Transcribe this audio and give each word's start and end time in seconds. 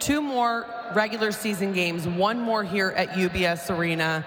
two 0.00 0.20
more 0.20 0.66
regular 0.94 1.30
season 1.30 1.72
games, 1.72 2.08
one 2.08 2.40
more 2.40 2.64
here 2.64 2.92
at 2.96 3.10
UBS 3.10 3.76
Arena. 3.76 4.24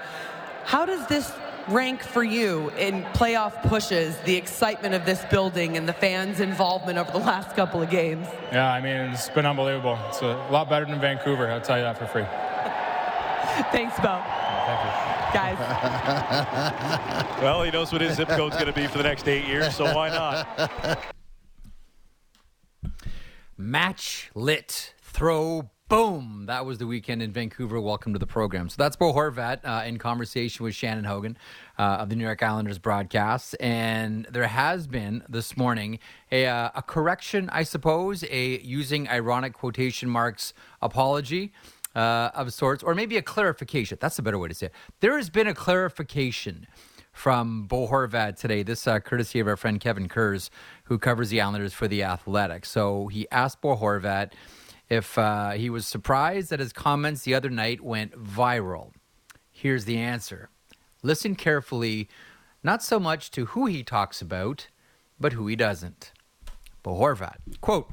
How 0.63 0.86
does 0.86 1.05
this 1.07 1.34
rank 1.68 2.04
for 2.04 2.23
you 2.23 2.70
in 2.78 3.04
playoff 3.13 3.62
pushes, 3.63 4.15
the 4.20 4.36
excitement 4.36 4.94
of 4.94 5.05
this 5.05 5.23
building 5.25 5.78
and 5.78 5.88
the 5.88 5.94
fans' 5.94 6.39
involvement 6.39 6.97
over 6.97 7.12
the 7.12 7.17
last 7.17 7.55
couple 7.55 7.81
of 7.81 7.89
games? 7.89 8.28
Yeah, 8.51 8.71
I 8.71 8.81
mean, 8.81 9.12
it's 9.12 9.30
been 9.30 9.46
unbelievable. 9.46 9.98
It's 10.09 10.21
a 10.21 10.48
lot 10.52 10.70
better 10.70 10.86
than 10.86 11.00
Vancouver, 11.00 11.50
I'll 11.50 11.62
tell 11.62 11.78
you 11.78 11.84
that 11.84 11.98
for 11.98 12.05
free. 12.05 12.24
Thanks, 13.71 13.98
Bo. 13.98 14.21
Thank 14.66 14.84
you. 14.84 14.90
Guys. 15.34 15.58
well, 17.42 17.64
he 17.64 17.71
knows 17.71 17.92
what 17.92 18.02
his 18.02 18.16
zip 18.16 18.30
code's 18.30 18.55
going 18.55 18.68
to 18.68 18.74
be 18.74 18.86
for 18.88 19.00
the 19.00 19.04
next 19.04 19.28
eight 19.28 19.46
years, 19.48 19.76
so 19.76 19.86
why 19.96 20.10
not? 20.10 21.00
Match 23.58 24.30
lit. 24.36 24.93
Throw 25.13 25.70
boom. 25.90 26.45
That 26.48 26.66
was 26.66 26.80
the 26.80 26.88
weekend 26.88 27.22
in 27.22 27.31
Vancouver. 27.31 27.80
Welcome 27.80 28.13
to 28.13 28.20
the 28.20 28.26
program. 28.26 28.67
So 28.67 28.77
that's 28.80 28.95
Bo 28.95 29.13
Horvat 29.13 29.59
uh, 29.63 29.84
in 29.86 29.99
conversation 29.99 30.63
with 30.63 30.73
Shannon 30.73 31.03
Hogan 31.03 31.38
uh, 31.77 31.98
of 31.99 32.09
the 32.09 32.16
New 32.16 32.23
York 32.23 32.41
Islanders 32.41 32.80
broadcast. 32.80 33.55
And 33.59 34.26
there 34.31 34.48
has 34.48 34.88
been 34.88 35.23
this 35.30 35.55
morning 35.55 35.99
a, 36.31 36.48
uh, 36.48 36.72
a 36.73 36.81
correction, 36.81 37.48
I 37.52 37.62
suppose, 37.62 38.23
a 38.23 38.59
using 38.62 39.08
ironic 39.08 39.53
quotation 39.53 40.09
marks 40.09 40.55
apology. 40.81 41.53
Uh, 41.95 42.31
of 42.34 42.52
sorts, 42.52 42.81
or 42.81 42.95
maybe 42.95 43.17
a 43.17 43.22
clarification. 43.22 44.00
That's 44.02 44.17
a 44.17 44.23
better 44.23 44.39
way 44.39 44.48
to 44.48 44.55
say 44.55 44.66
it. 44.66 44.72
There 45.00 45.16
has 45.16 45.30
been 45.30 45.45
a 45.45 45.53
clarification 45.53 46.66
from 47.11 47.67
Bo 47.67 47.88
Horvat 47.88 48.36
today. 48.39 48.64
This 48.64 48.88
uh, 48.88 49.00
courtesy 49.00 49.39
of 49.39 49.48
our 49.48 49.55
friend 49.55 49.80
Kevin 49.80 50.09
Kurz, 50.09 50.50
who 50.86 50.98
covers 50.98 51.30
the 51.30 51.39
Islanders 51.39 51.72
for 51.72 51.88
the 51.88 52.02
Athletic. 52.02 52.66
So 52.66 53.09
he 53.09 53.27
asked 53.30 53.61
Bo 53.61 53.77
Horvat 53.77 54.31
if 54.93 55.17
uh, 55.17 55.52
he 55.52 55.70
was 55.70 55.88
surprised 55.88 56.49
that 56.49 56.59
his 56.59 56.73
comments 56.73 57.23
the 57.23 57.33
other 57.33 57.49
night 57.49 57.81
went 57.81 58.11
viral. 58.13 58.91
Here's 59.52 59.85
the 59.85 59.97
answer. 59.97 60.50
Listen 61.02 61.35
carefully, 61.35 62.08
not 62.63 62.83
so 62.83 63.00
much 63.00 63.31
to 63.31 63.45
who 63.47 63.66
he 63.66 63.83
talks 63.83 64.22
about, 64.22 64.67
but 65.19 65.33
who 65.33 65.47
he 65.47 65.55
doesn't. 65.55 66.11
Bo 66.81 66.95
Horvat, 66.95 67.38
quote, 67.61 67.89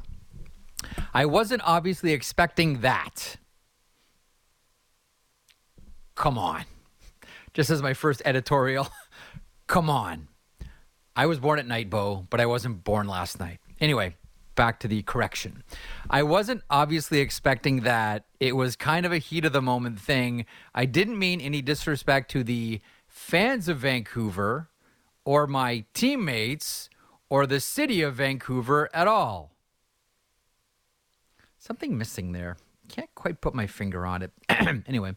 I 1.12 1.26
wasn't 1.26 1.62
obviously 1.64 2.12
expecting 2.12 2.80
that. 2.80 3.36
Come 6.14 6.38
on. 6.38 6.64
Just 7.52 7.70
as 7.70 7.82
my 7.82 7.94
first 7.94 8.22
editorial, 8.24 8.88
come 9.66 9.90
on. 9.90 10.28
I 11.16 11.26
was 11.26 11.38
born 11.38 11.58
at 11.58 11.66
night, 11.66 11.90
Bo, 11.90 12.26
but 12.30 12.40
I 12.40 12.46
wasn't 12.46 12.84
born 12.84 13.08
last 13.08 13.40
night. 13.40 13.58
Anyway, 13.80 14.16
back 14.54 14.80
to 14.80 14.88
the 14.88 15.02
correction. 15.02 15.62
I 16.08 16.22
wasn't 16.22 16.62
obviously 16.70 17.20
expecting 17.20 17.80
that. 17.80 18.24
It 18.38 18.56
was 18.56 18.76
kind 18.76 19.06
of 19.06 19.12
a 19.12 19.18
heat 19.18 19.44
of 19.44 19.52
the 19.52 19.62
moment 19.62 20.00
thing. 20.00 20.46
I 20.74 20.84
didn't 20.84 21.18
mean 21.18 21.40
any 21.40 21.62
disrespect 21.62 22.30
to 22.32 22.44
the 22.44 22.80
fans 23.06 23.68
of 23.68 23.78
Vancouver 23.78 24.68
or 25.24 25.46
my 25.46 25.84
teammates 25.94 26.90
or 27.28 27.46
the 27.46 27.60
city 27.60 28.02
of 28.02 28.14
Vancouver 28.14 28.90
at 28.92 29.06
all. 29.06 29.52
Something 31.58 31.96
missing 31.96 32.32
there. 32.32 32.56
Can't 32.88 33.14
quite 33.14 33.40
put 33.40 33.54
my 33.54 33.68
finger 33.68 34.04
on 34.04 34.22
it. 34.22 34.32
anyway, 34.88 35.14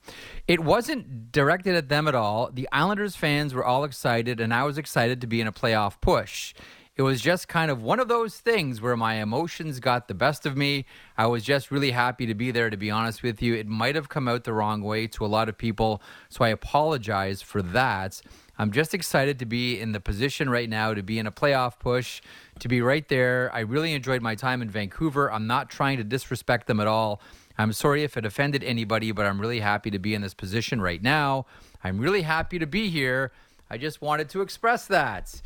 it 0.48 0.60
wasn't 0.60 1.32
directed 1.32 1.74
at 1.74 1.90
them 1.90 2.08
at 2.08 2.14
all. 2.14 2.52
The 2.54 2.70
Islanders 2.72 3.16
fans 3.16 3.54
were 3.54 3.66
all 3.66 3.84
excited, 3.84 4.40
and 4.40 4.54
I 4.54 4.64
was 4.64 4.78
excited 4.78 5.22
to 5.22 5.28
be 5.28 5.42
in 5.42 5.48
a 5.48 5.52
playoff 5.52 6.00
push. 6.00 6.54
It 6.96 7.02
was 7.02 7.22
just 7.22 7.48
kind 7.48 7.72
of 7.72 7.82
one 7.82 8.00
of 8.00 8.08
those 8.08 8.38
things 8.38 8.80
where 8.80 8.96
my 8.96 9.16
emotions 9.16 9.80
got 9.80 10.08
the 10.08 10.14
best 10.14 10.46
of 10.46 10.56
me. 10.56 10.86
I 11.18 11.26
was 11.26 11.44
just 11.44 11.72
really 11.72 11.90
happy 11.90 12.28
to 12.28 12.36
be 12.36 12.52
there, 12.52 12.70
to 12.70 12.78
be 12.78 12.92
honest 12.92 13.24
with 13.24 13.42
you. 13.42 13.56
It 13.56 13.66
might 13.66 13.96
have 13.96 14.10
come 14.10 14.28
out 14.28 14.44
the 14.44 14.54
wrong 14.54 14.84
way 14.84 15.08
to 15.08 15.26
a 15.26 15.28
lot 15.28 15.50
of 15.50 15.58
people, 15.58 16.04
so 16.30 16.46
I 16.46 16.50
apologize 16.50 17.42
for 17.42 17.64
that. 17.64 18.22
I'm 18.60 18.72
just 18.72 18.94
excited 18.94 19.40
to 19.40 19.48
be 19.48 19.80
in 19.80 19.94
the 19.94 20.00
position 20.00 20.52
right 20.52 20.70
now 20.70 20.94
to 20.94 21.02
be 21.02 21.18
in 21.18 21.26
a 21.26 21.32
playoff 21.32 21.80
push, 21.80 22.22
to 22.60 22.68
be 22.68 22.80
right 22.80 23.08
there. 23.08 23.50
I 23.52 23.62
really 23.62 23.94
enjoyed 23.94 24.22
my 24.22 24.36
time 24.36 24.62
in 24.62 24.70
Vancouver. 24.70 25.32
I'm 25.32 25.48
not 25.48 25.72
trying 25.72 25.98
to 25.98 26.04
disrespect 26.04 26.68
them 26.68 26.80
at 26.80 26.86
all. 26.86 27.20
I'm 27.58 27.74
sorry 27.74 28.04
if 28.04 28.18
it 28.18 28.26
offended 28.26 28.64
anybody, 28.64 29.12
but 29.12 29.26
I'm 29.26 29.42
really 29.42 29.62
happy 29.62 29.90
to 29.90 30.00
be 30.00 30.14
in 30.14 30.22
this 30.22 30.36
position 30.36 30.80
right 30.80 31.02
now. 31.02 31.48
I'm 31.84 31.98
really 31.98 32.22
happy 32.22 32.60
to 32.60 32.68
be 32.68 32.90
here. 32.90 33.32
I 33.68 33.78
just 33.78 34.00
wanted 34.00 34.30
to 34.30 34.42
express 34.42 34.86
that. 34.86 35.42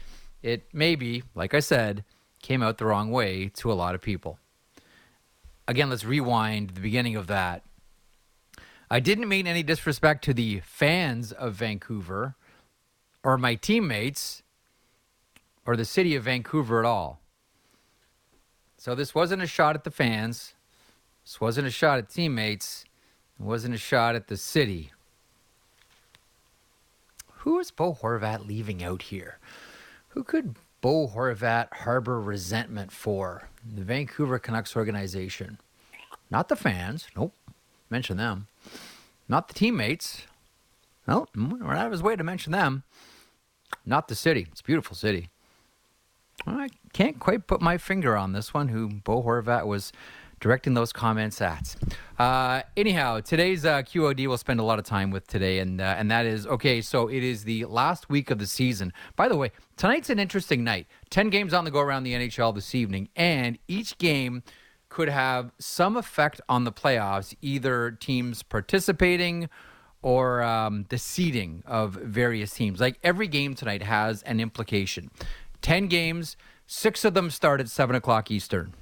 It 0.48 0.64
maybe, 0.72 1.24
like 1.36 1.54
I 1.54 1.60
said, 1.60 2.06
came 2.42 2.64
out 2.64 2.78
the 2.78 2.86
wrong 2.86 3.12
way 3.12 3.50
to 3.56 3.70
a 3.70 3.76
lot 3.76 3.96
of 3.96 4.02
people. 4.02 4.40
Again, 5.68 5.90
let's 5.90 6.06
rewind 6.06 6.70
the 6.70 6.80
beginning 6.80 7.18
of 7.18 7.28
that. 7.28 7.64
I 8.90 9.02
didn't 9.02 9.28
mean 9.28 9.46
any 9.46 9.62
disrespect 9.62 10.24
to 10.24 10.34
the 10.34 10.62
fans 10.62 11.34
of 11.34 11.56
Vancouver 11.56 12.36
or 13.26 13.38
my 13.38 13.56
teammates 13.56 14.42
or 15.66 15.76
the 15.76 15.84
city 15.84 16.16
of 16.16 16.24
Vancouver 16.24 16.80
at 16.80 16.86
all. 16.86 17.20
So 18.78 18.96
this 18.96 19.14
wasn't 19.14 19.42
a 19.42 19.48
shot 19.48 19.76
at 19.76 19.84
the 19.84 19.92
fans. 19.92 20.54
This 21.26 21.42
wasn't 21.42 21.68
a 21.68 21.72
shot 21.72 21.98
at 21.98 22.10
teammates. 22.10 22.86
It 23.38 23.44
wasn't 23.44 23.76
a 23.76 23.78
shot 23.78 24.16
at 24.16 24.30
the 24.30 24.38
city. 24.38 24.94
Who 27.40 27.60
is 27.60 27.70
Bo 27.70 27.94
Horvat 27.94 28.48
leaving 28.48 28.82
out 28.82 29.02
here? 29.02 29.40
Who 30.18 30.24
could 30.24 30.56
Bo 30.82 31.08
Horvat 31.08 31.72
harbor 31.72 32.20
resentment 32.20 32.92
for? 32.92 33.50
The 33.64 33.84
Vancouver 33.84 34.40
Canucks 34.40 34.76
organization. 34.76 35.60
Not 36.32 36.50
the 36.50 36.56
fans. 36.56 37.06
Nope. 37.16 37.36
Mention 37.92 38.18
them. 38.18 38.48
Not 39.30 39.48
the 39.48 39.54
teammates. 39.54 40.24
Nope. 41.08 41.30
we're 41.36 41.76
out 41.76 41.86
of 41.86 41.92
his 41.92 42.02
way 42.02 42.16
to 42.16 42.24
mention 42.24 42.52
them. 42.52 42.82
Not 43.86 44.08
the 44.08 44.16
city. 44.16 44.48
It's 44.52 44.62
a 44.62 44.64
beautiful 44.64 44.96
city. 44.96 45.30
I 46.48 46.70
can't 46.94 47.20
quite 47.20 47.46
put 47.46 47.62
my 47.62 47.78
finger 47.78 48.18
on 48.18 48.32
this 48.32 48.56
one, 48.56 48.70
who 48.70 48.88
Bo 48.88 49.22
Horvat 49.22 49.68
was 49.68 49.94
directing 50.40 50.74
those 50.74 50.94
comments 50.94 51.42
at. 51.42 51.76
Uh, 52.20 52.62
anyhow, 52.76 53.20
today's 53.20 53.66
uh, 53.66 53.82
QOD 53.82 54.28
we'll 54.28 54.38
spend 54.38 54.60
a 54.60 54.64
lot 54.64 54.80
of 54.80 54.86
time 54.86 55.12
with 55.12 55.28
today, 55.28 55.60
and 55.60 55.80
uh, 55.80 55.96
and 55.98 56.10
that 56.10 56.26
is 56.26 56.48
okay. 56.48 56.82
So 56.82 57.08
it 57.08 57.24
is 57.24 57.44
the 57.44 57.66
last 57.66 58.10
week 58.10 58.32
of 58.32 58.40
the 58.40 58.48
season. 58.48 58.94
By 59.16 59.28
the 59.28 59.38
way, 59.38 59.52
tonight's 59.76 60.10
an 60.10 60.20
interesting 60.20 60.64
night. 60.64 60.88
Ten 61.10 61.30
games 61.30 61.54
on 61.54 61.66
the 61.66 61.72
go 61.72 61.80
around 61.80 62.04
the 62.04 62.14
NHL 62.14 62.54
this 62.56 62.74
evening, 62.74 63.10
and 63.16 63.58
each 63.68 63.98
game 63.98 64.44
could 64.90 65.10
have 65.10 65.52
some 65.60 65.98
effect 65.98 66.42
on 66.50 66.64
the 66.64 66.72
playoffs. 66.72 67.36
Either 67.42 67.92
teams 67.92 68.44
participating 68.44 69.50
or 70.02 70.42
um, 70.42 70.86
the 70.90 70.98
seeding 70.98 71.64
of 71.66 71.94
various 71.94 72.54
teams. 72.54 72.80
Like 72.80 73.00
every 73.04 73.28
game 73.28 73.56
tonight 73.56 73.82
has 73.82 74.24
an 74.24 74.40
implication. 74.40 75.12
Ten 75.62 75.88
games, 75.88 76.38
six 76.66 77.04
of 77.04 77.14
them 77.14 77.30
start 77.30 77.60
at 77.60 77.70
seven 77.70 77.96
o'clock 77.96 78.32
Eastern. 78.32 78.74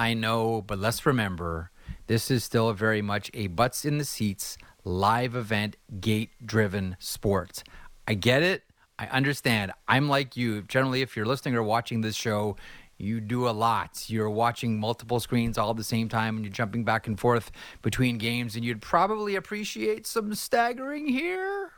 I 0.00 0.14
know, 0.14 0.62
but 0.62 0.78
let's 0.78 1.04
remember 1.04 1.70
this 2.06 2.30
is 2.30 2.42
still 2.42 2.72
very 2.72 3.02
much 3.02 3.30
a 3.34 3.48
butts 3.48 3.84
in 3.84 3.98
the 3.98 4.06
seats, 4.06 4.56
live 4.82 5.36
event, 5.36 5.76
gate 6.00 6.30
driven 6.42 6.96
sport. 6.98 7.62
I 8.08 8.14
get 8.14 8.42
it. 8.42 8.62
I 8.98 9.08
understand. 9.08 9.72
I'm 9.86 10.08
like 10.08 10.38
you. 10.38 10.62
Generally, 10.62 11.02
if 11.02 11.16
you're 11.16 11.26
listening 11.26 11.54
or 11.54 11.62
watching 11.62 12.00
this 12.00 12.16
show, 12.16 12.56
you 12.96 13.20
do 13.20 13.46
a 13.46 13.50
lot. 13.50 14.08
You're 14.08 14.30
watching 14.30 14.80
multiple 14.80 15.20
screens 15.20 15.58
all 15.58 15.68
at 15.68 15.76
the 15.76 15.84
same 15.84 16.08
time 16.08 16.36
and 16.36 16.46
you're 16.46 16.52
jumping 16.52 16.82
back 16.82 17.06
and 17.06 17.20
forth 17.20 17.50
between 17.82 18.16
games, 18.16 18.56
and 18.56 18.64
you'd 18.64 18.80
probably 18.80 19.36
appreciate 19.36 20.06
some 20.06 20.34
staggering 20.34 21.08
here. 21.08 21.72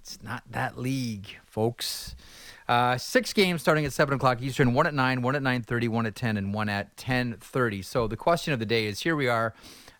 It's 0.00 0.20
not 0.24 0.42
that 0.50 0.76
league, 0.76 1.38
folks. 1.44 2.16
Uh, 2.68 2.98
six 2.98 3.32
games 3.32 3.60
starting 3.60 3.84
at 3.84 3.92
seven 3.92 4.14
o'clock 4.14 4.42
Eastern. 4.42 4.74
One 4.74 4.86
at 4.86 4.94
nine, 4.94 5.22
one 5.22 5.36
at 5.36 5.42
nine 5.42 5.62
thirty, 5.62 5.88
one 5.88 6.06
at 6.06 6.14
ten, 6.16 6.36
and 6.36 6.52
one 6.52 6.68
at 6.68 6.96
ten 6.96 7.36
thirty. 7.40 7.82
So 7.82 8.08
the 8.08 8.16
question 8.16 8.52
of 8.52 8.58
the 8.58 8.66
day 8.66 8.86
is: 8.86 9.00
Here 9.00 9.14
we 9.14 9.28
are, 9.28 9.54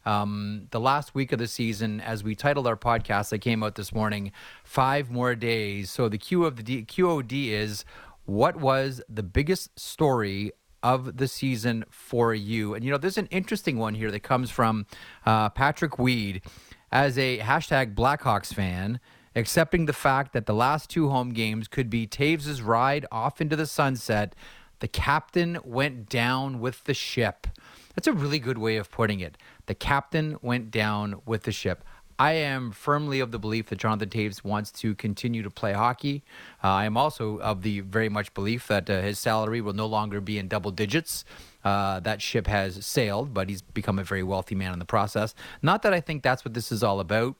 um, 0.05 0.67
the 0.73 0.81
last 0.81 1.15
week 1.15 1.31
of 1.31 1.39
the 1.39 1.47
season. 1.47 2.01
As 2.01 2.25
we 2.25 2.35
titled 2.35 2.67
our 2.67 2.77
podcast 2.77 3.29
that 3.31 3.39
came 3.39 3.63
out 3.63 3.77
this 3.77 3.95
morning, 3.95 4.33
five 4.65 5.11
more 5.11 5.37
days. 5.37 5.91
So 5.91 6.09
the 6.09 6.19
Q 6.19 6.45
of 6.45 6.57
the 6.57 6.63
D- 6.65 6.85
QOD 6.85 7.51
is: 7.51 7.85
What 8.25 8.57
was 8.57 9.01
the 9.09 9.23
biggest 9.23 9.79
story 9.79 10.51
of 10.83 11.19
the 11.19 11.29
season 11.29 11.85
for 11.89 12.35
you? 12.35 12.75
And 12.75 12.85
you 12.85 12.91
know, 12.91 12.99
there's 12.99 13.19
an 13.19 13.27
interesting 13.27 13.79
one 13.79 13.95
here 13.95 14.11
that 14.11 14.25
comes 14.25 14.51
from 14.51 14.87
uh, 15.25 15.51
Patrick 15.51 16.01
Weed 16.01 16.43
as 16.91 17.17
a 17.19 17.39
hashtag 17.39 17.95
Blackhawks 17.95 18.53
fan 18.53 18.99
accepting 19.37 19.87
the 19.87 19.93
fact 19.93 20.33
that 20.33 20.47
the 20.47 20.55
last 20.55 20.91
two 20.91 21.11
home 21.11 21.33
games 21.33 21.69
could 21.69 21.91
be 21.91 22.07
Toews' 22.07 22.67
ride 22.67 23.07
off 23.13 23.41
into 23.41 23.55
the 23.55 23.67
sunset. 23.67 24.35
The 24.81 24.89
captain 24.89 25.59
went 25.63 26.09
down 26.09 26.59
with 26.59 26.85
the 26.85 26.95
ship. 26.95 27.47
That's 27.95 28.09
a 28.09 28.13
really 28.13 28.39
good 28.39 28.59
way 28.59 28.77
of 28.77 28.91
putting 28.91 29.21
it. 29.21 29.39
The 29.67 29.75
captain 29.75 30.39
went 30.43 30.71
down 30.71 31.21
with 31.25 31.45
the 31.45 31.53
ship. 31.53 31.85
I 32.19 32.33
am 32.33 32.73
firmly 32.73 33.21
of 33.21 33.31
the 33.31 33.39
belief 33.39 33.67
that 33.67 33.79
Jonathan 33.79 34.09
Toews 34.09 34.43
wants 34.43 34.71
to 34.73 34.95
continue 34.95 35.43
to 35.43 35.51
play 35.51 35.75
hockey. 35.75 36.25
Uh, 36.65 36.69
I 36.69 36.85
am 36.87 36.97
also 36.97 37.39
of 37.41 37.61
the 37.63 37.81
very 37.81 38.09
much 38.09 38.33
belief 38.33 38.69
that 38.69 38.89
uh, 38.89 39.03
his 39.03 39.19
salary 39.19 39.61
will 39.61 39.75
no 39.75 39.87
longer 39.87 40.23
be 40.23 40.39
in 40.39 40.49
double 40.49 40.71
digits. 40.71 41.27
Uh, 41.63 42.01
that 42.01 42.23
ship 42.23 42.47
has 42.47 42.87
sailed, 42.87 43.35
but 43.35 43.51
he's 43.51 43.61
become 43.61 43.99
a 43.99 44.05
very 44.05 44.23
wealthy 44.23 44.55
man 44.55 44.73
in 44.73 44.79
the 44.79 44.87
process. 44.87 45.35
Not 45.61 45.83
that 45.83 45.93
I 45.93 46.01
think 46.01 46.23
that's 46.23 46.45
what 46.45 46.55
this 46.55 46.73
is 46.73 46.83
all 46.83 47.01
about 47.01 47.37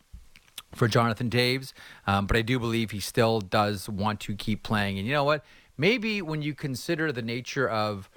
for 0.77 0.89
Jonathan 0.89 1.31
Toews, 1.31 1.73
um, 2.07 2.27
but 2.27 2.37
I 2.37 2.43
do 2.43 2.59
believe 2.59 2.91
he 2.91 3.01
still 3.01 3.41
does 3.41 3.89
want 3.89 4.21
to 4.21 4.37
keep 4.37 4.63
playing. 4.63 4.99
And 4.99 5.07
you 5.07 5.13
know 5.15 5.25
what? 5.25 5.45
Maybe 5.79 6.23
when 6.23 6.43
you 6.43 6.55
consider 6.55 7.13
the 7.13 7.23
nature 7.23 7.69
of 7.69 8.09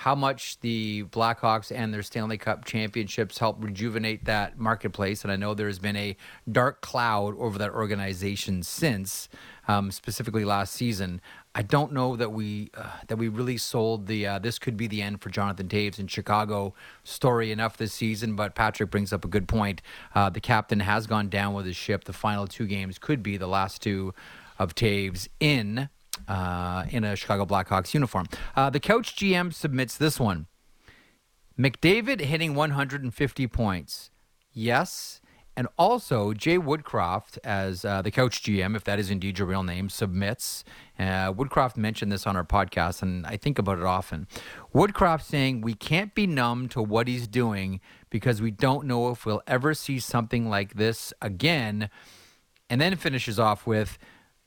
how 0.00 0.14
much 0.14 0.60
the 0.60 1.04
Blackhawks 1.04 1.74
and 1.74 1.92
their 1.92 2.02
Stanley 2.02 2.36
Cup 2.36 2.66
championships 2.66 3.38
help 3.38 3.56
rejuvenate 3.64 4.26
that 4.26 4.58
marketplace. 4.58 5.22
And 5.22 5.32
I 5.32 5.36
know 5.36 5.54
there's 5.54 5.78
been 5.78 5.96
a 5.96 6.16
dark 6.50 6.82
cloud 6.82 7.34
over 7.38 7.58
that 7.58 7.70
organization 7.70 8.62
since, 8.62 9.30
um, 9.66 9.90
specifically 9.90 10.44
last 10.44 10.74
season. 10.74 11.22
I 11.58 11.62
don't 11.62 11.92
know 11.92 12.16
that 12.16 12.32
we 12.32 12.70
uh, 12.76 12.90
that 13.06 13.16
we 13.16 13.28
really 13.28 13.56
sold 13.56 14.08
the 14.08 14.26
uh, 14.26 14.38
this 14.38 14.58
could 14.58 14.76
be 14.76 14.86
the 14.86 15.00
end 15.00 15.22
for 15.22 15.30
Jonathan 15.30 15.68
Toews 15.68 15.98
in 15.98 16.06
Chicago 16.06 16.74
story 17.02 17.50
enough 17.50 17.78
this 17.78 17.94
season. 17.94 18.36
But 18.36 18.54
Patrick 18.54 18.90
brings 18.90 19.10
up 19.10 19.24
a 19.24 19.28
good 19.28 19.48
point. 19.48 19.80
Uh, 20.14 20.28
the 20.28 20.38
captain 20.38 20.80
has 20.80 21.06
gone 21.06 21.30
down 21.30 21.54
with 21.54 21.64
his 21.64 21.74
ship. 21.74 22.04
The 22.04 22.12
final 22.12 22.46
two 22.46 22.66
games 22.66 22.98
could 22.98 23.22
be 23.22 23.38
the 23.38 23.46
last 23.46 23.80
two 23.80 24.12
of 24.58 24.74
Toews 24.74 25.28
in 25.40 25.88
uh, 26.28 26.84
in 26.90 27.04
a 27.04 27.16
Chicago 27.16 27.46
Blackhawks 27.46 27.94
uniform. 27.94 28.26
Uh, 28.54 28.68
the 28.68 28.78
Couch 28.78 29.16
GM 29.16 29.54
submits 29.54 29.96
this 29.96 30.20
one 30.20 30.48
McDavid 31.58 32.20
hitting 32.20 32.54
150 32.54 33.46
points. 33.46 34.10
Yes. 34.52 35.22
And 35.56 35.68
also, 35.78 36.34
Jay 36.34 36.58
Woodcroft, 36.58 37.38
as 37.42 37.82
uh, 37.82 38.02
the 38.02 38.10
Couch 38.10 38.42
GM, 38.42 38.76
if 38.76 38.84
that 38.84 38.98
is 38.98 39.10
indeed 39.10 39.38
your 39.38 39.48
real 39.48 39.62
name, 39.62 39.88
submits. 39.88 40.64
Uh, 40.98 41.32
Woodcroft 41.32 41.78
mentioned 41.78 42.12
this 42.12 42.26
on 42.26 42.36
our 42.36 42.44
podcast, 42.44 43.00
and 43.00 43.26
I 43.26 43.38
think 43.38 43.58
about 43.58 43.78
it 43.78 43.84
often. 43.84 44.26
Woodcroft 44.74 45.22
saying, 45.22 45.62
We 45.62 45.72
can't 45.72 46.14
be 46.14 46.26
numb 46.26 46.68
to 46.70 46.82
what 46.82 47.08
he's 47.08 47.26
doing 47.26 47.80
because 48.10 48.42
we 48.42 48.50
don't 48.50 48.86
know 48.86 49.08
if 49.08 49.24
we'll 49.24 49.42
ever 49.46 49.72
see 49.72 49.98
something 49.98 50.50
like 50.50 50.74
this 50.74 51.14
again. 51.22 51.88
And 52.68 52.78
then 52.78 52.94
finishes 52.96 53.38
off 53.38 53.66
with, 53.66 53.96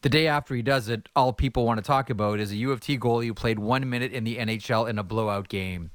the 0.01 0.09
day 0.09 0.27
after 0.27 0.55
he 0.55 0.61
does 0.61 0.89
it, 0.89 1.09
all 1.15 1.33
people 1.33 1.65
want 1.65 1.77
to 1.77 1.83
talk 1.83 2.09
about 2.09 2.39
is 2.39 2.51
a 2.51 2.55
U 2.57 2.71
of 2.71 2.81
T 2.81 2.97
goalie 2.97 3.25
who 3.25 3.33
played 3.33 3.59
one 3.59 3.89
minute 3.89 4.13
in 4.13 4.23
the 4.23 4.37
NHL 4.37 4.87
in 4.87 4.99
a 4.99 5.03
blowout 5.03 5.49
game. 5.49 5.89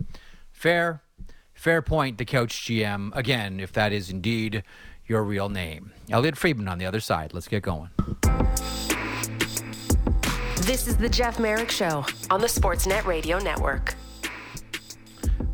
Fair, 0.53 1.03
fair 1.55 1.81
point, 1.81 2.19
the 2.19 2.25
Couch 2.25 2.55
GM. 2.67 3.15
Again, 3.15 3.61
if 3.61 3.73
that 3.73 3.93
is 3.93 4.11
indeed 4.11 4.63
your 5.07 5.23
real 5.25 5.49
name. 5.49 5.93
Elliotte 6.11 6.37
Friedman 6.37 6.69
on 6.69 6.79
the 6.79 6.87
other 6.87 7.01
side. 7.01 7.33
Let's 7.35 7.49
get 7.49 7.63
going. 7.63 7.91
This 10.63 10.87
is 10.87 10.97
the 10.97 11.09
Jeff 11.09 11.39
Marek 11.39 11.71
Show 11.71 12.05
on 12.31 12.41
the 12.41 12.47
Sportsnet 12.47 13.05
Radio 13.05 13.39
Network. 13.39 13.95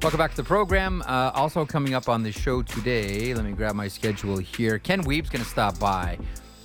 Welcome 0.02 0.18
back 0.18 0.30
to 0.30 0.36
the 0.36 0.44
program. 0.44 1.02
Uh, 1.02 1.30
also 1.34 1.66
coming 1.66 1.94
up 1.94 2.08
on 2.08 2.22
the 2.22 2.32
show 2.32 2.62
today, 2.62 3.34
let 3.34 3.44
me 3.44 3.52
grab 3.52 3.74
my 3.74 3.86
schedule 3.88 4.38
here. 4.38 4.78
Ken 4.78 5.02
Wiebe's 5.04 5.28
going 5.28 5.44
to 5.44 5.50
stop 5.50 5.78
by. 5.78 6.16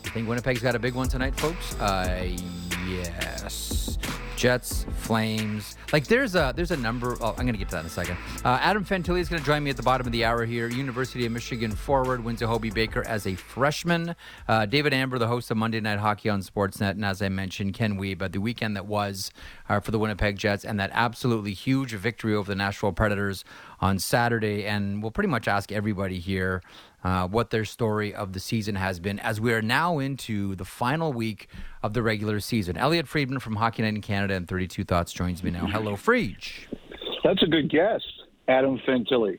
I 0.06 0.10
think 0.10 0.30
Winnipeg's 0.30 0.62
got 0.62 0.76
a 0.76 0.80
big 0.80 0.94
one 0.94 1.10
tonight, 1.10 1.38
folks. 1.38 1.78
Uh, 1.80 2.30
yes. 2.88 3.98
Jets, 4.36 4.86
Flames. 4.98 5.78
Like 5.94 6.08
there's 6.08 6.36
a 6.36 6.54
there's 6.56 6.72
a 6.72 6.78
number. 6.78 7.18
Oh, 7.22 7.36
I'm 7.38 7.46
gonna 7.46 7.58
get 7.58 7.70
to 7.70 7.76
that 7.76 7.82
in 7.82 7.86
a 7.86 7.90
second. 7.90 8.18
Uh, 8.44 8.60
Adam 8.62 8.84
Fantilli 8.84 9.20
is 9.20 9.30
gonna 9.30 9.42
join 9.42 9.64
me 9.64 9.70
at 9.70 9.78
the 9.78 9.84
bottom 9.84 10.06
of 10.06 10.12
the 10.12 10.26
hour 10.26 10.46
here. 10.46 10.68
University 10.68 11.26
of 11.26 11.32
Michigan 11.32 11.72
forward 11.72 12.24
wins 12.24 12.42
a 12.42 12.48
Hobey 12.48 12.70
Baker 12.70 13.06
as 13.08 13.26
a 13.26 13.36
freshman. 13.36 14.16
Uh, 14.48 14.66
David 14.66 14.94
Amber, 14.94 15.18
the 15.18 15.28
host 15.28 15.52
of 15.52 15.58
Monday 15.58 15.80
Night 15.80 16.00
Hockey 16.00 16.30
on 16.30 16.42
Sportsnet, 16.42 16.92
and 16.92 17.06
as 17.06 17.22
I 17.22 17.30
mentioned, 17.30 17.74
Ken 17.74 17.98
Wiebe 17.98 18.22
at 18.22 18.34
the 18.34 18.40
weekend 18.40 18.76
that 18.76 18.86
was 18.86 19.32
uh, 19.70 19.80
for 19.80 19.92
the 19.92 20.00
Winnipeg 20.00 20.38
Jets 20.38 20.66
and 20.66 20.80
that 20.80 20.90
absolutely 20.94 21.54
huge 21.54 21.94
victory 21.94 22.36
over 22.36 22.52
the 22.52 22.56
Nashville 22.56 22.92
Predators 22.92 23.46
on 23.80 24.00
Saturday. 24.00 24.66
And 24.66 25.02
we'll 25.02 25.12
pretty 25.12 25.30
much 25.30 25.48
ask 25.48 25.72
everybody 25.72 26.20
here 26.20 26.62
uh, 27.06 27.28
what 27.28 27.52
their 27.52 27.66
story 27.66 28.16
of 28.16 28.34
the 28.34 28.40
season 28.40 28.74
has 28.74 29.00
been 29.00 29.20
as 29.20 29.40
we 29.40 29.54
are 29.54 29.62
now 29.62 30.00
into 30.00 30.56
the 30.56 30.66
final 30.66 31.14
week 31.14 31.48
of 31.84 31.94
the 31.94 32.02
regular 32.02 32.40
season. 32.40 32.76
Elliotte 32.76 33.08
Friedman 33.08 33.40
from 33.40 33.58
Hockey 33.58 33.84
Night 33.84 33.94
in 33.94 34.02
Canada 34.02 34.34
and 34.34 34.48
32 34.48 34.84
Thoughts 34.86 35.14
joins 35.14 35.44
me 35.44 35.52
now. 35.52 35.68
Hello, 35.68 35.94
Frege. 35.94 36.66
That's 37.24 37.44
a 37.44 37.46
good 37.46 37.70
guess, 37.70 38.02
Adam 38.48 38.80
Fantilli. 38.88 39.38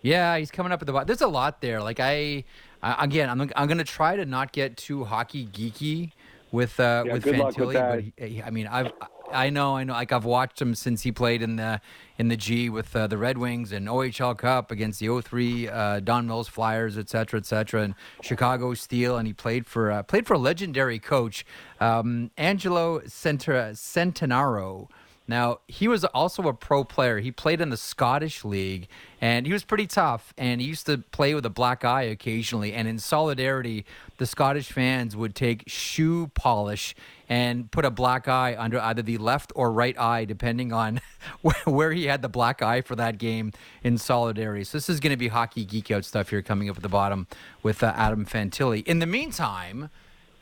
Yeah, 0.00 0.38
he's 0.38 0.50
coming 0.50 0.72
up 0.72 0.80
at 0.80 0.86
the 0.86 0.92
bottom. 0.94 1.06
There's 1.06 1.20
a 1.20 1.28
lot 1.28 1.60
there. 1.60 1.82
Like 1.82 2.00
I, 2.00 2.44
I 2.82 3.04
again, 3.04 3.28
I'm 3.28 3.50
I'm 3.54 3.68
gonna 3.68 3.84
try 3.84 4.16
to 4.16 4.24
not 4.24 4.52
get 4.52 4.78
too 4.78 5.04
hockey 5.04 5.46
geeky 5.46 6.12
with 6.52 6.78
uh, 6.80 7.04
yeah, 7.06 7.12
with 7.12 7.24
Fantilli, 7.24 8.12
with 8.16 8.28
he, 8.28 8.42
I 8.42 8.50
mean, 8.50 8.66
I've 8.66 8.92
I 9.32 9.50
know, 9.50 9.76
I 9.76 9.84
know. 9.84 9.92
Like 9.92 10.12
I've 10.12 10.24
watched 10.24 10.60
him 10.60 10.74
since 10.74 11.02
he 11.02 11.12
played 11.12 11.42
in 11.42 11.56
the 11.56 11.80
in 12.18 12.28
the 12.28 12.36
G 12.36 12.68
with 12.68 12.94
uh, 12.94 13.06
the 13.06 13.16
Red 13.16 13.38
Wings 13.38 13.72
and 13.72 13.86
OHL 13.86 14.36
Cup 14.36 14.70
against 14.70 15.00
the 15.00 15.20
03 15.20 15.68
uh, 15.68 16.00
Don 16.00 16.26
Mills 16.26 16.48
Flyers, 16.48 16.98
et 16.98 17.08
cetera, 17.08 17.38
et 17.38 17.46
cetera, 17.46 17.82
and 17.82 17.94
Chicago 18.22 18.74
Steel. 18.74 19.16
And 19.16 19.26
he 19.26 19.32
played 19.32 19.66
for 19.66 19.90
uh, 19.90 20.02
played 20.02 20.26
for 20.26 20.34
a 20.34 20.38
legendary 20.38 20.98
coach, 20.98 21.44
um, 21.80 22.30
Angelo 22.36 23.00
Centra- 23.00 23.72
Centenaro. 23.72 24.88
Now, 25.30 25.60
he 25.68 25.86
was 25.86 26.04
also 26.06 26.48
a 26.48 26.52
pro 26.52 26.82
player. 26.82 27.20
He 27.20 27.30
played 27.30 27.60
in 27.60 27.70
the 27.70 27.76
Scottish 27.76 28.44
League, 28.44 28.88
and 29.20 29.46
he 29.46 29.52
was 29.52 29.62
pretty 29.62 29.86
tough. 29.86 30.34
And 30.36 30.60
he 30.60 30.66
used 30.66 30.86
to 30.86 30.98
play 30.98 31.34
with 31.34 31.46
a 31.46 31.50
black 31.50 31.84
eye 31.84 32.02
occasionally. 32.02 32.72
And 32.72 32.88
in 32.88 32.98
solidarity, 32.98 33.86
the 34.18 34.26
Scottish 34.26 34.72
fans 34.72 35.16
would 35.16 35.36
take 35.36 35.62
shoe 35.68 36.32
polish 36.34 36.96
and 37.28 37.70
put 37.70 37.84
a 37.84 37.92
black 37.92 38.26
eye 38.26 38.56
under 38.58 38.80
either 38.80 39.02
the 39.02 39.18
left 39.18 39.52
or 39.54 39.70
right 39.70 39.96
eye, 40.00 40.24
depending 40.24 40.72
on 40.72 41.00
where 41.64 41.92
he 41.92 42.06
had 42.06 42.22
the 42.22 42.28
black 42.28 42.60
eye 42.60 42.80
for 42.80 42.96
that 42.96 43.16
game 43.16 43.52
in 43.84 43.98
solidarity. 43.98 44.64
So, 44.64 44.78
this 44.78 44.88
is 44.88 44.98
going 44.98 45.12
to 45.12 45.16
be 45.16 45.28
hockey 45.28 45.64
geek 45.64 45.92
out 45.92 46.04
stuff 46.04 46.30
here 46.30 46.42
coming 46.42 46.68
up 46.68 46.76
at 46.76 46.82
the 46.82 46.88
bottom 46.88 47.28
with 47.62 47.84
uh, 47.84 47.92
Adam 47.94 48.26
Fantilli. 48.26 48.84
In 48.84 48.98
the 48.98 49.06
meantime, 49.06 49.90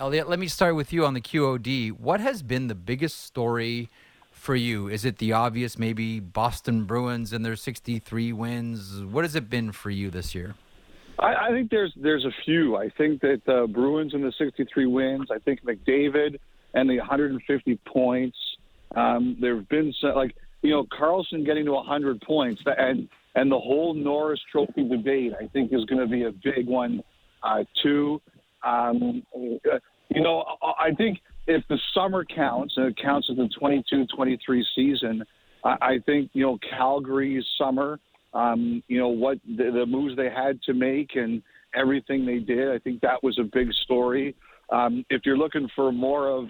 Elliotte, 0.01 0.31
let 0.31 0.39
me 0.39 0.49
start 0.49 0.77
with 0.77 0.95
you 0.95 1.05
on 1.05 1.13
the 1.13 1.21
QOD. 1.21 1.93
What 1.93 2.21
has 2.21 2.43
been 2.43 2.69
the 2.69 2.75
biggest 2.75 3.23
story? 3.23 3.91
For 4.49 4.57
you? 4.57 4.89
Is 4.89 5.05
it 5.05 5.19
the 5.19 5.35
obvious, 5.35 5.79
maybe 5.79 6.21
Boston 6.21 6.85
Bruins 6.85 7.35
and 7.35 7.45
their 7.45 7.55
63 7.55 8.33
wins? 8.33 9.05
What 9.05 9.25
has 9.27 9.35
it 9.35 9.51
been 9.51 9.73
for 9.73 9.91
you 9.91 10.09
this 10.09 10.35
year? 10.35 10.55
I, 11.19 11.35
I 11.35 11.51
think 11.51 11.71
there's 11.71 11.93
there's 11.97 12.25
a 12.25 12.33
few. 12.47 12.75
I 12.75 12.89
think 12.89 13.21
that 13.21 13.43
the 13.45 13.67
Bruins 13.71 14.15
and 14.15 14.25
the 14.25 14.33
63 14.39 14.87
wins. 14.87 15.27
I 15.31 15.39
think 15.41 15.63
McDavid 15.65 16.39
and 16.73 16.89
the 16.89 16.97
150 16.97 17.79
points. 17.87 18.39
Um, 18.97 19.37
there 19.39 19.57
have 19.57 19.69
been 19.69 19.93
some, 20.01 20.15
like 20.15 20.35
you 20.63 20.71
know 20.71 20.85
Karlsson 20.99 21.45
getting 21.45 21.67
to 21.67 21.73
100 21.73 22.23
points, 22.23 22.63
and 22.65 23.07
and 23.35 23.53
the 23.53 23.59
whole 23.59 23.93
Norris 23.93 24.41
Trophy 24.51 24.89
debate. 24.89 25.35
I 25.39 25.49
think 25.49 25.75
is 25.75 25.85
going 25.85 26.01
to 26.01 26.07
be 26.07 26.23
a 26.23 26.33
big 26.33 26.67
one 26.67 27.03
uh, 27.43 27.65
too. 27.83 28.23
Um, 28.65 29.23
you 29.35 30.23
know, 30.23 30.43
I 30.63 30.95
think 30.97 31.19
if 31.49 31.65
the 31.69 31.79
summer 31.95 32.25
counts 32.25 32.75
and 32.77 32.87
it 32.87 32.97
counts 33.03 33.29
as 33.31 33.37
the 33.37 33.49
22-23 33.61 34.63
season, 34.77 35.25
I, 35.65 35.77
I 35.81 35.99
think 36.05 36.31
you 36.35 36.45
know 36.45 36.59
Calgary's 36.71 37.45
summer. 37.59 37.99
Um, 38.35 38.83
you 38.89 38.99
know 38.99 39.09
what 39.09 39.39
the, 39.47 39.71
the 39.73 39.87
moves 39.87 40.15
they 40.15 40.29
had 40.31 40.63
to 40.63 40.75
make 40.75 41.17
and 41.17 41.43
everything 41.75 42.27
they 42.27 42.39
did. 42.39 42.69
I 42.69 42.79
think 42.79 43.01
that 43.01 43.23
was 43.23 43.39
a 43.39 43.45
big 43.45 43.73
story. 43.85 44.37
Um, 44.71 45.05
if 45.09 45.23
you're 45.25 45.39
looking 45.39 45.69
for 45.75 45.91
more 45.91 46.29
of, 46.29 46.45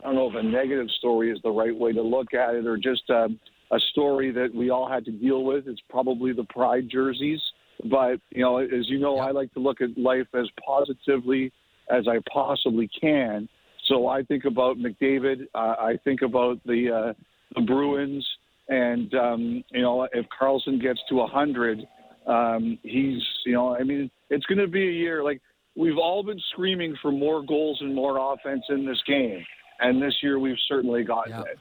I 0.00 0.04
don't 0.04 0.14
know 0.14 0.30
if 0.30 0.34
a 0.34 0.42
negative 0.42 0.88
story 0.98 1.30
is 1.30 1.38
the 1.42 1.50
right 1.50 1.76
way 1.76 1.92
to 1.92 2.02
look 2.02 2.32
at 2.32 2.54
it, 2.54 2.66
or 2.66 2.78
just 2.78 3.08
um, 3.10 3.38
a 3.70 3.78
story 3.90 4.30
that 4.32 4.54
we 4.54 4.70
all 4.70 4.88
had 4.88 5.04
to 5.04 5.12
deal 5.12 5.44
with, 5.44 5.68
it's 5.68 5.82
probably 5.90 6.32
the 6.32 6.44
Pride 6.44 6.88
jerseys. 6.90 7.40
But 7.84 8.20
you 8.30 8.42
know, 8.42 8.58
as 8.58 8.88
you 8.88 8.98
know. 8.98 9.18
I 9.18 9.30
like 9.30 9.52
to 9.54 9.60
look 9.60 9.80
at 9.80 9.96
life 9.96 10.26
as 10.34 10.46
positively 10.66 11.52
as 11.90 12.08
I 12.08 12.18
possibly 12.32 12.88
can. 13.00 13.48
So 13.88 14.06
I 14.06 14.22
think 14.22 14.44
about 14.44 14.76
McDavid. 14.76 15.46
Uh, 15.54 15.74
I 15.78 15.98
think 16.04 16.22
about 16.22 16.58
the 16.64 16.90
uh, 16.90 17.12
the 17.54 17.62
Bruins, 17.62 18.26
and 18.68 19.12
um, 19.14 19.64
you 19.72 19.82
know 19.82 20.06
if 20.12 20.26
Karlsson 20.40 20.80
gets 20.80 21.00
to 21.08 21.26
hundred, 21.26 21.80
um, 22.26 22.78
he's 22.82 23.22
you 23.44 23.52
know 23.52 23.74
I 23.74 23.82
mean 23.82 24.10
it's 24.30 24.46
going 24.46 24.58
to 24.58 24.68
be 24.68 24.86
a 24.88 24.92
year 24.92 25.24
like 25.24 25.40
we've 25.76 25.98
all 25.98 26.22
been 26.22 26.40
screaming 26.52 26.94
for 27.00 27.10
more 27.10 27.42
goals 27.42 27.78
and 27.80 27.94
more 27.94 28.32
offense 28.34 28.62
in 28.68 28.86
this 28.86 29.00
game, 29.06 29.44
and 29.80 30.02
this 30.02 30.14
year 30.22 30.38
we've 30.38 30.56
certainly 30.68 31.02
gotten 31.04 31.32
it. 31.40 31.58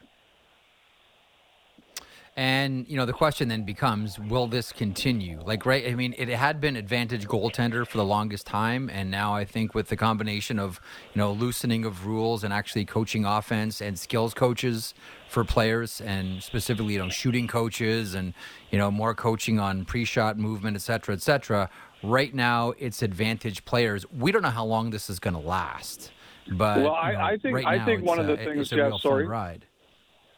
And 2.37 2.87
you 2.87 2.97
know 2.97 3.07
the 3.07 3.13
question 3.13 3.47
then 3.47 3.63
becomes, 3.63 4.19
will 4.19 4.45
this 4.45 4.71
continue? 4.71 5.41
Like, 5.43 5.65
right? 5.65 5.87
I 5.87 5.95
mean, 5.95 6.13
it 6.19 6.29
had 6.29 6.61
been 6.61 6.75
advantage 6.75 7.25
goaltender 7.27 7.85
for 7.85 7.97
the 7.97 8.05
longest 8.05 8.45
time, 8.45 8.91
and 8.93 9.09
now 9.09 9.33
I 9.33 9.43
think 9.43 9.73
with 9.73 9.89
the 9.89 9.95
combination 9.95 10.59
of 10.59 10.79
you 11.15 11.19
know 11.19 11.31
loosening 11.31 11.83
of 11.83 12.05
rules 12.05 12.43
and 12.43 12.53
actually 12.53 12.85
coaching 12.85 13.25
offense 13.25 13.81
and 13.81 13.97
skills 13.97 14.35
coaches 14.35 14.93
for 15.29 15.43
players, 15.43 15.99
and 16.01 16.43
specifically 16.43 16.93
you 16.93 16.99
know 16.99 17.09
shooting 17.09 17.47
coaches 17.47 18.13
and 18.13 18.35
you 18.69 18.77
know 18.77 18.91
more 18.91 19.15
coaching 19.15 19.59
on 19.59 19.83
pre-shot 19.83 20.37
movement, 20.37 20.75
et 20.77 20.81
cetera, 20.81 21.15
et 21.15 21.23
cetera. 21.23 21.71
Right 22.03 22.35
now, 22.35 22.73
it's 22.77 23.01
advantage 23.01 23.65
players. 23.65 24.05
We 24.15 24.31
don't 24.31 24.43
know 24.43 24.51
how 24.51 24.65
long 24.65 24.91
this 24.91 25.09
is 25.09 25.17
going 25.17 25.33
to 25.33 25.39
last, 25.39 26.11
but 26.51 26.83
Well, 26.83 26.93
I- 26.93 27.11
you 27.13 27.17
know, 27.17 27.23
I 27.23 27.37
think- 27.39 27.55
right 27.55 27.65
I 27.65 27.83
think 27.83 28.05
one 28.05 28.19
of 28.19 28.27
the 28.27 28.33
uh, 28.33 28.45
things, 28.45 28.69
Jeff, 28.69 28.93
sorry. 29.01 29.25
ride. 29.25 29.65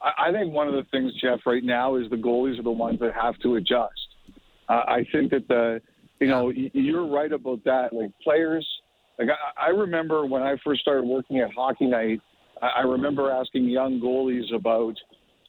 I 0.01 0.29
I 0.29 0.31
think 0.31 0.53
one 0.53 0.67
of 0.67 0.73
the 0.73 0.85
things, 0.91 1.13
Jeff, 1.21 1.39
right 1.45 1.63
now 1.63 1.95
is 1.95 2.09
the 2.09 2.15
goalies 2.15 2.59
are 2.59 2.63
the 2.63 2.71
ones 2.71 2.99
that 2.99 3.13
have 3.13 3.37
to 3.39 3.55
adjust. 3.55 3.93
Uh, 4.67 4.83
I 4.87 5.05
think 5.11 5.31
that 5.31 5.47
the, 5.47 5.81
you 6.19 6.27
know, 6.27 6.51
you're 6.51 7.07
right 7.07 7.31
about 7.31 7.63
that. 7.65 7.91
Like 7.91 8.11
players, 8.23 8.67
like 9.17 9.29
I, 9.29 9.67
I 9.67 9.69
remember 9.69 10.25
when 10.25 10.43
I 10.43 10.55
first 10.63 10.81
started 10.81 11.03
working 11.03 11.39
at 11.39 11.51
Hockey 11.51 11.87
Night, 11.87 12.21
I, 12.61 12.67
I 12.67 12.81
remember 12.81 13.31
asking 13.31 13.65
young 13.65 13.99
goalies 13.99 14.53
about 14.53 14.95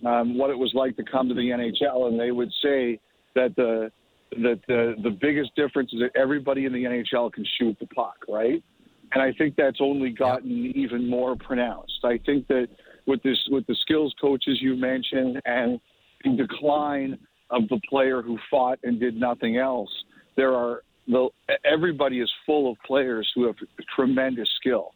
um, 0.06 0.38
what 0.38 0.50
it 0.50 0.58
was 0.58 0.72
like 0.74 0.96
to 0.96 1.04
come 1.04 1.28
to 1.28 1.34
the 1.34 1.40
NHL, 1.40 2.08
and 2.08 2.18
they 2.18 2.30
would 2.30 2.50
say 2.62 2.98
that 3.34 3.54
the 3.56 3.90
that 4.32 4.60
the 4.68 4.94
the 5.02 5.10
biggest 5.10 5.54
difference 5.56 5.92
is 5.92 6.00
that 6.00 6.18
everybody 6.18 6.64
in 6.64 6.72
the 6.72 6.84
NHL 6.84 7.32
can 7.32 7.44
shoot 7.58 7.76
the 7.80 7.86
puck, 7.86 8.16
right? 8.28 8.62
And 9.12 9.22
I 9.22 9.32
think 9.32 9.56
that's 9.56 9.78
only 9.80 10.10
gotten 10.10 10.72
even 10.74 11.08
more 11.08 11.36
pronounced. 11.36 11.98
I 12.04 12.18
think 12.24 12.46
that 12.46 12.68
with 13.06 13.22
this 13.22 13.38
with 13.50 13.66
the 13.66 13.76
skills 13.82 14.14
coaches 14.20 14.58
you 14.60 14.76
mentioned 14.76 15.40
and 15.44 15.80
the 16.24 16.36
decline 16.36 17.18
of 17.50 17.68
the 17.68 17.80
player 17.88 18.22
who 18.22 18.38
fought 18.50 18.78
and 18.84 19.00
did 19.00 19.16
nothing 19.16 19.56
else, 19.56 19.90
there 20.36 20.54
are 20.54 20.82
the 21.06 21.28
everybody 21.64 22.20
is 22.20 22.30
full 22.46 22.70
of 22.70 22.76
players 22.86 23.30
who 23.34 23.46
have 23.46 23.56
tremendous 23.94 24.48
skill. 24.60 24.92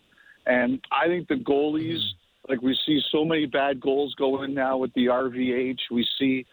And 0.46 0.80
I 0.92 1.06
think 1.06 1.28
the 1.28 1.36
goalies, 1.36 2.00
like 2.48 2.60
we 2.62 2.78
see 2.86 3.00
so 3.10 3.24
many 3.24 3.46
bad 3.46 3.80
goals 3.80 4.14
go 4.16 4.42
in 4.42 4.54
now 4.54 4.76
with 4.76 4.92
the 4.94 5.06
RVH. 5.06 5.78
We 5.90 6.06
see 6.18 6.46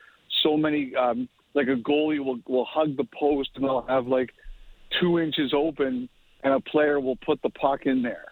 so 0.43 0.55
many, 0.57 0.93
um, 0.95 1.27
like 1.53 1.67
a 1.67 1.75
goalie 1.75 2.23
will, 2.23 2.39
will 2.47 2.65
hug 2.65 2.95
the 2.95 3.07
post 3.17 3.49
and 3.55 3.65
they'll 3.65 3.85
have 3.87 4.07
like 4.07 4.29
two 4.99 5.19
inches 5.19 5.53
open 5.53 6.07
and 6.43 6.53
a 6.53 6.59
player 6.59 6.99
will 6.99 7.17
put 7.17 7.41
the 7.41 7.49
puck 7.49 7.81
in 7.85 8.01
there. 8.01 8.25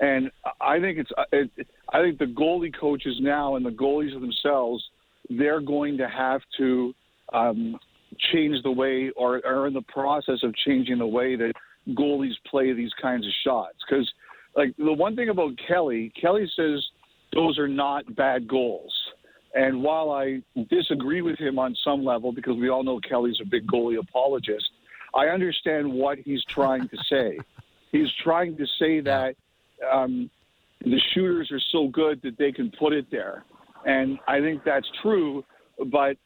And 0.00 0.30
I 0.60 0.78
think 0.78 0.98
it's, 0.98 1.10
it, 1.32 1.50
I 1.92 2.02
think 2.02 2.18
the 2.18 2.26
goalie 2.26 2.74
coaches 2.78 3.16
now 3.20 3.56
and 3.56 3.64
the 3.64 3.70
goalies 3.70 4.12
themselves, 4.12 4.84
they're 5.30 5.60
going 5.60 5.96
to 5.98 6.08
have 6.08 6.42
to 6.58 6.94
um, 7.32 7.78
change 8.32 8.62
the 8.62 8.70
way 8.70 9.10
or 9.16 9.44
are 9.46 9.66
in 9.66 9.72
the 9.72 9.82
process 9.82 10.40
of 10.42 10.54
changing 10.66 10.98
the 10.98 11.06
way 11.06 11.36
that 11.36 11.52
goalies 11.90 12.34
play 12.46 12.72
these 12.72 12.92
kinds 13.00 13.26
of 13.26 13.32
shots. 13.44 13.76
Because, 13.88 14.10
like, 14.54 14.76
the 14.76 14.92
one 14.92 15.16
thing 15.16 15.30
about 15.30 15.52
Kelly, 15.66 16.12
Kelly 16.20 16.50
says 16.56 16.84
those 17.32 17.58
are 17.58 17.68
not 17.68 18.14
bad 18.16 18.46
goals. 18.46 18.92
And 19.54 19.82
while 19.82 20.10
I 20.10 20.42
disagree 20.68 21.22
with 21.22 21.38
him 21.38 21.58
on 21.58 21.74
some 21.82 22.04
level, 22.04 22.32
because 22.32 22.56
we 22.56 22.68
all 22.68 22.84
know 22.84 23.00
Kelly's 23.00 23.38
a 23.40 23.46
big 23.46 23.66
goalie 23.66 23.98
apologist, 23.98 24.66
I 25.14 25.28
understand 25.28 25.90
what 25.90 26.18
he's 26.18 26.44
trying 26.44 26.88
to 26.88 26.96
say. 27.08 27.38
he's 27.92 28.08
trying 28.22 28.56
to 28.58 28.66
say 28.78 29.00
that 29.00 29.34
um, 29.92 30.30
the 30.82 31.00
shooters 31.14 31.50
are 31.50 31.60
so 31.72 31.88
good 31.88 32.20
that 32.22 32.38
they 32.38 32.52
can 32.52 32.70
put 32.78 32.92
it 32.92 33.06
there. 33.10 33.44
And 33.84 34.18
I 34.26 34.40
think 34.40 34.62
that's 34.64 34.86
true, 35.02 35.44
but 35.90 36.16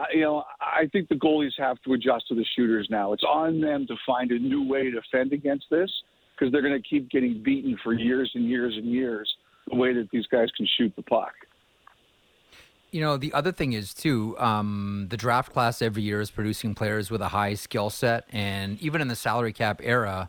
uh, 0.00 0.04
you 0.14 0.22
know, 0.22 0.44
I 0.60 0.86
think 0.92 1.08
the 1.08 1.14
goalies 1.16 1.52
have 1.58 1.76
to 1.82 1.92
adjust 1.92 2.28
to 2.28 2.34
the 2.34 2.44
shooters 2.56 2.88
now. 2.90 3.12
It's 3.12 3.22
on 3.22 3.60
them 3.60 3.86
to 3.86 3.96
find 4.06 4.30
a 4.30 4.38
new 4.38 4.66
way 4.66 4.84
to 4.84 4.90
defend 4.90 5.32
against 5.32 5.66
this 5.70 5.90
because 6.34 6.50
they're 6.50 6.62
going 6.62 6.80
to 6.80 6.88
keep 6.88 7.10
getting 7.10 7.42
beaten 7.42 7.76
for 7.84 7.92
years 7.92 8.30
and 8.34 8.46
years 8.46 8.74
and 8.76 8.86
years 8.86 9.30
the 9.68 9.76
way 9.76 9.92
that 9.92 10.08
these 10.10 10.26
guys 10.28 10.48
can 10.56 10.66
shoot 10.78 10.92
the 10.96 11.02
puck. 11.02 11.32
You 12.92 13.02
know, 13.02 13.16
the 13.16 13.32
other 13.34 13.52
thing 13.52 13.72
is 13.74 13.94
too, 13.94 14.36
um, 14.38 15.06
the 15.10 15.16
draft 15.16 15.52
class 15.52 15.80
every 15.80 16.02
year 16.02 16.20
is 16.20 16.30
producing 16.30 16.74
players 16.74 17.10
with 17.10 17.20
a 17.20 17.28
high 17.28 17.54
skill 17.54 17.88
set, 17.88 18.24
and 18.30 18.80
even 18.80 19.00
in 19.00 19.08
the 19.08 19.14
salary 19.14 19.52
cap 19.52 19.80
era, 19.84 20.28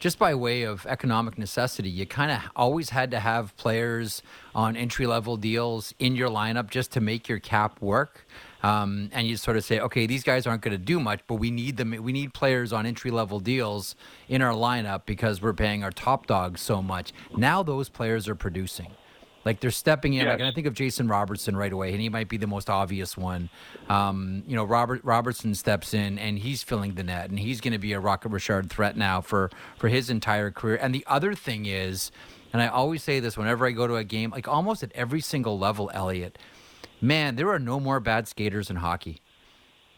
just 0.00 0.18
by 0.18 0.34
way 0.34 0.62
of 0.62 0.86
economic 0.86 1.36
necessity, 1.38 1.90
you 1.90 2.06
kind 2.06 2.32
of 2.32 2.40
always 2.56 2.90
had 2.90 3.10
to 3.10 3.20
have 3.20 3.54
players 3.58 4.22
on 4.54 4.74
entry 4.74 5.06
level 5.06 5.36
deals 5.36 5.94
in 5.98 6.16
your 6.16 6.30
lineup 6.30 6.70
just 6.70 6.90
to 6.92 7.00
make 7.00 7.28
your 7.28 7.38
cap 7.38 7.80
work. 7.82 8.26
Um, 8.62 9.10
and 9.12 9.26
you 9.26 9.36
sort 9.36 9.56
of 9.56 9.64
say, 9.64 9.78
okay, 9.78 10.06
these 10.06 10.24
guys 10.24 10.46
aren't 10.46 10.62
going 10.62 10.72
to 10.72 10.78
do 10.78 11.00
much, 11.00 11.20
but 11.26 11.34
we 11.34 11.50
need 11.50 11.76
them. 11.76 11.90
We 12.02 12.12
need 12.12 12.34
players 12.34 12.72
on 12.72 12.86
entry 12.86 13.10
level 13.10 13.40
deals 13.40 13.94
in 14.28 14.42
our 14.42 14.54
lineup 14.54 15.02
because 15.06 15.40
we're 15.40 15.52
paying 15.52 15.84
our 15.84 15.90
top 15.90 16.26
dogs 16.26 16.60
so 16.60 16.82
much. 16.82 17.12
Now 17.36 17.62
those 17.62 17.88
players 17.88 18.26
are 18.26 18.34
producing. 18.34 18.88
Like 19.44 19.60
they're 19.60 19.70
stepping 19.70 20.12
in. 20.14 20.26
Like, 20.26 20.38
Yes. 20.38 20.40
and 20.40 20.48
I 20.48 20.52
think 20.52 20.66
of 20.66 20.74
Jason 20.74 21.08
Robertson 21.08 21.56
right 21.56 21.72
away, 21.72 21.92
and 21.92 22.00
he 22.00 22.08
might 22.10 22.28
be 22.28 22.36
the 22.36 22.46
most 22.46 22.68
obvious 22.68 23.16
one. 23.16 23.48
Um, 23.88 24.42
you 24.46 24.54
know, 24.54 24.64
Robert 24.64 25.02
Robertson 25.02 25.54
steps 25.54 25.94
in, 25.94 26.18
and 26.18 26.38
he's 26.38 26.62
filling 26.62 26.94
the 26.94 27.02
net, 27.02 27.30
and 27.30 27.38
he's 27.38 27.60
going 27.60 27.72
to 27.72 27.78
be 27.78 27.92
a 27.94 28.00
Rocket 28.00 28.28
Richard 28.28 28.68
threat 28.70 28.96
now 28.98 29.20
for 29.22 29.50
for 29.78 29.88
his 29.88 30.10
entire 30.10 30.50
career. 30.50 30.78
And 30.80 30.94
the 30.94 31.04
other 31.06 31.34
thing 31.34 31.64
is, 31.66 32.10
and 32.52 32.60
I 32.60 32.68
always 32.68 33.02
say 33.02 33.18
this 33.18 33.38
whenever 33.38 33.64
I 33.66 33.70
go 33.70 33.86
to 33.86 33.96
a 33.96 34.04
game, 34.04 34.30
like 34.30 34.46
almost 34.46 34.82
at 34.82 34.92
every 34.94 35.20
single 35.22 35.58
level, 35.58 35.90
Elliotte, 35.94 36.36
man, 37.00 37.36
there 37.36 37.48
are 37.50 37.58
no 37.58 37.80
more 37.80 37.98
bad 37.98 38.28
skaters 38.28 38.68
in 38.68 38.76
hockey. 38.76 39.20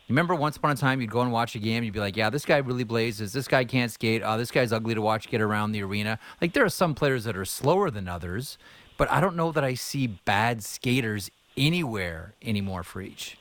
Remember, 0.09 0.35
once 0.35 0.57
upon 0.57 0.73
a 0.73 0.75
time, 0.77 1.01
you'd 1.01 1.11
go 1.11 1.21
and 1.23 1.33
watch 1.33 1.55
a 1.55 1.59
game, 1.59 1.85
you'd 1.85 1.95
be 1.95 2.01
like, 2.01 2.17
"Yeah, 2.17 2.29
this 2.29 2.45
guy 2.45 2.59
really 2.59 2.85
blazes. 2.85 3.33
This 3.33 3.49
guy 3.49 3.65
can't 3.65 3.91
skate. 3.91 4.21
Oh, 4.25 4.37
this 4.37 4.51
guy's 4.51 4.73
ugly 4.73 4.95
to 4.95 5.01
watch 5.01 5.29
get 5.29 5.41
around 5.41 5.73
the 5.73 5.83
arena." 5.83 6.19
Like 6.41 6.53
there 6.53 6.65
are 6.65 6.69
some 6.69 6.95
players 6.95 7.25
that 7.25 7.37
are 7.37 7.45
slower 7.47 7.91
than 7.91 8.09
others, 8.09 8.59
but 8.97 9.11
I 9.11 9.21
don't 9.21 9.37
know 9.37 9.53
that 9.53 9.65
I 9.65 9.75
see 9.75 10.07
bad 10.07 10.63
skaters 10.63 11.31
anywhere 11.57 12.35
anymore 12.43 12.83
for 12.83 13.01
each. 13.01 13.37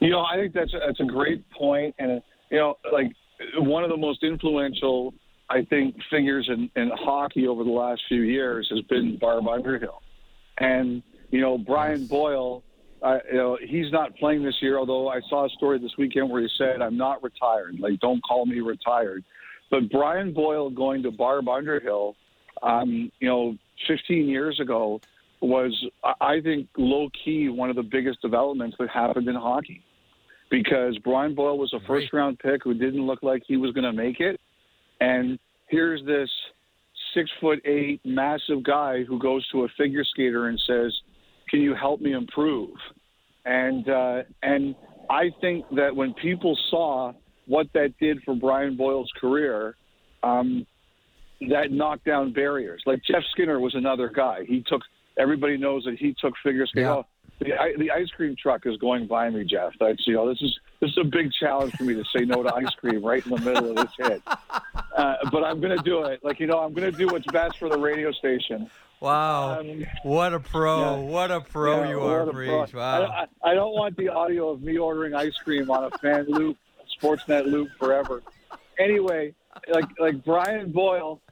You 0.00 0.10
know, 0.10 0.20
I 0.20 0.36
think 0.36 0.54
that's 0.54 0.72
a, 0.72 0.78
that's 0.86 1.00
a 1.00 1.04
great 1.04 1.48
point, 1.50 1.94
and 1.98 2.22
you 2.50 2.58
know, 2.58 2.76
like 2.92 3.12
one 3.58 3.84
of 3.84 3.90
the 3.90 3.96
most 3.96 4.22
influential, 4.22 5.12
I 5.48 5.64
think, 5.64 5.96
figures 6.10 6.48
in, 6.48 6.70
in 6.80 6.90
hockey 6.94 7.46
over 7.46 7.64
the 7.64 7.70
last 7.70 8.02
few 8.08 8.22
years 8.22 8.68
has 8.70 8.80
been 8.82 9.18
Barb 9.18 9.46
Underhill, 9.46 10.00
and 10.58 11.02
you 11.30 11.40
know, 11.40 11.58
Brian 11.58 12.06
Boyle. 12.06 12.62
Uh, 13.02 13.16
you 13.32 13.38
know, 13.38 13.56
he's 13.66 13.90
not 13.92 14.14
playing 14.16 14.42
this 14.42 14.56
year. 14.60 14.78
Although 14.78 15.08
I 15.08 15.20
saw 15.30 15.46
a 15.46 15.48
story 15.50 15.78
this 15.78 15.92
weekend 15.96 16.28
where 16.28 16.42
he 16.42 16.48
said, 16.58 16.82
"I'm 16.82 16.98
not 16.98 17.22
retired. 17.22 17.76
Like, 17.80 17.98
don't 18.00 18.22
call 18.22 18.44
me 18.44 18.60
retired." 18.60 19.24
But 19.70 19.88
Brian 19.90 20.34
Boyle 20.34 20.68
going 20.68 21.02
to 21.04 21.10
Barb 21.10 21.48
Underhill, 21.48 22.16
um, 22.62 23.10
you 23.20 23.28
know, 23.28 23.56
15 23.88 24.28
years 24.28 24.58
ago 24.60 25.00
was, 25.40 25.72
I- 26.20 26.40
think, 26.40 26.68
low 26.76 27.08
key 27.24 27.48
one 27.48 27.70
of 27.70 27.76
the 27.76 27.82
biggest 27.82 28.20
developments 28.20 28.76
that 28.78 28.90
happened 28.90 29.28
in 29.28 29.34
hockey 29.34 29.82
because 30.50 30.98
Brian 30.98 31.34
Boyle 31.34 31.58
was 31.58 31.72
a 31.72 31.80
first 31.86 32.12
round 32.12 32.38
pick 32.38 32.62
who 32.64 32.74
didn't 32.74 33.06
look 33.06 33.22
like 33.22 33.42
he 33.46 33.56
was 33.56 33.72
going 33.72 33.84
to 33.84 33.92
make 33.92 34.20
it. 34.20 34.38
And 35.00 35.38
here's 35.68 36.04
this 36.04 36.28
six 37.14 37.30
foot 37.40 37.60
eight 37.64 38.00
massive 38.04 38.62
guy 38.62 39.04
who 39.04 39.18
goes 39.18 39.46
to 39.50 39.64
a 39.64 39.68
figure 39.78 40.04
skater 40.04 40.48
and 40.48 40.60
says, 40.66 40.92
Can 41.48 41.60
you 41.60 41.74
help 41.74 42.00
me 42.00 42.12
improve? 42.12 42.70
And, 43.44 43.88
uh, 43.88 44.22
and 44.42 44.74
I 45.08 45.30
think 45.40 45.64
that 45.76 45.94
when 45.94 46.12
people 46.14 46.58
saw 46.70 47.12
what 47.46 47.66
that 47.74 47.94
did 47.98 48.18
for 48.24 48.34
Brian 48.34 48.76
Boyle's 48.76 49.10
career, 49.20 49.76
um, 50.22 50.66
that 51.48 51.70
knocked 51.72 52.04
down 52.04 52.32
barriers. 52.32 52.82
Like 52.86 53.02
Jeff 53.04 53.22
Skinner 53.32 53.58
was 53.60 53.74
another 53.74 54.08
guy. 54.08 54.44
He 54.46 54.62
took 54.66 54.82
everybody 55.18 55.56
knows 55.56 55.84
that 55.84 55.98
he 55.98 56.14
took 56.20 56.34
figure 56.42 56.66
skating. 56.66 56.84
Yeah. 56.88 56.94
Oh, 56.96 57.06
the, 57.40 57.54
i- 57.58 57.74
the 57.78 57.90
ice 57.90 58.08
cream 58.10 58.36
truck 58.40 58.66
is 58.66 58.76
going 58.76 59.06
by 59.06 59.30
me, 59.30 59.44
Jeff. 59.44 59.72
That's 59.80 60.06
you 60.06 60.14
know 60.14 60.28
this 60.28 60.40
is 60.42 60.58
this 60.80 60.90
is 60.90 60.98
a 61.00 61.04
big 61.04 61.32
challenge 61.32 61.72
for 61.76 61.84
me 61.84 61.94
to 61.94 62.04
say 62.14 62.24
no 62.26 62.42
to 62.42 62.54
ice 62.54 62.74
cream 62.74 63.02
right 63.04 63.24
in 63.24 63.30
the 63.32 63.40
middle 63.40 63.70
of 63.70 63.76
this 63.76 63.92
hit. 63.96 64.22
Uh, 64.26 65.14
but 65.32 65.44
I'm 65.44 65.60
going 65.60 65.76
to 65.76 65.82
do 65.82 66.04
it. 66.04 66.22
Like 66.22 66.40
you 66.40 66.46
know, 66.46 66.58
I'm 66.58 66.74
going 66.74 66.90
to 66.90 66.96
do 66.96 67.06
what's 67.06 67.26
best 67.26 67.58
for 67.58 67.68
the 67.70 67.78
radio 67.78 68.12
station. 68.12 68.70
Wow, 69.00 69.60
Um, 69.60 69.86
what 70.02 70.34
a 70.34 70.40
pro! 70.40 70.78
yeah. 70.78 70.96
What 71.10 71.30
a 71.30 71.40
pro 71.40 71.84
Yeah, 71.84 71.88
you 71.88 72.00
are. 72.02 72.26
Breach! 72.30 72.74
Wow. 72.74 73.04
I, 73.04 73.22
I, 73.46 73.52
I 73.52 73.54
don't 73.54 73.72
want 73.72 73.96
the 73.96 74.10
audio 74.10 74.50
of 74.50 74.60
me 74.60 74.76
ordering 74.76 75.14
ice 75.14 75.34
cream 75.42 75.70
on 75.70 75.84
a 75.84 75.98
fan 76.00 76.26
loop, 76.28 76.58
Sportsnet 77.00 77.46
loop 77.46 77.70
forever. 77.78 78.22
Anyway, 78.78 79.34
like 79.72 79.86
like 79.98 80.22
Brian 80.22 80.70
Boyle, 80.70 81.22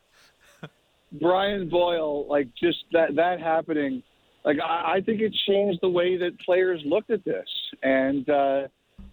Brian 1.12 1.68
Boyle, 1.68 2.26
like 2.28 2.48
just 2.60 2.78
that 2.92 3.14
that 3.16 3.40
happening, 3.40 4.02
like 4.44 4.58
I, 4.60 4.94
I 4.96 5.00
think 5.00 5.20
it 5.20 5.34
changed 5.46 5.80
the 5.82 5.88
way 5.88 6.16
that 6.18 6.38
players 6.40 6.82
looked 6.84 7.10
at 7.10 7.24
this, 7.24 7.48
and 7.82 8.28
uh, 8.28 8.68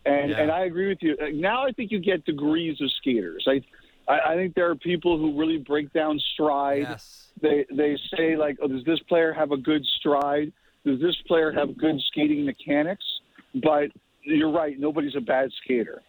and 0.05 0.31
Yeah. 0.31 0.41
and 0.41 0.51
I 0.51 0.65
agree 0.65 0.87
with 0.89 0.99
you. 1.01 1.15
Like, 1.19 1.33
Now 1.35 1.65
I 1.65 1.71
think 1.71 1.91
you 1.91 1.99
get 1.99 2.25
degrees 2.25 2.79
of 2.81 2.91
skaters. 2.91 3.45
I 3.47 3.61
I, 4.07 4.33
I 4.33 4.35
think 4.35 4.55
there 4.55 4.69
are 4.69 4.75
people 4.75 5.17
who 5.17 5.37
really 5.39 5.57
break 5.57 5.91
down 5.93 6.19
stride 6.33 6.83
yes. 6.83 7.27
they 7.41 7.65
they 7.71 7.97
say 8.15 8.35
like, 8.35 8.57
oh, 8.61 8.67
does 8.67 8.83
this 8.85 8.99
player 9.07 9.33
have 9.33 9.51
a 9.51 9.57
good 9.57 9.83
stride? 9.97 10.51
Does 10.85 10.99
this 10.99 11.15
player 11.27 11.51
have 11.51 11.77
good 11.77 11.99
skating 12.01 12.45
mechanics? 12.45 13.05
But 13.63 13.89
you're 14.21 14.51
right. 14.51 14.77
Nobody's 14.79 15.15
a 15.15 15.21
bad 15.21 15.49
skater. 15.63 16.01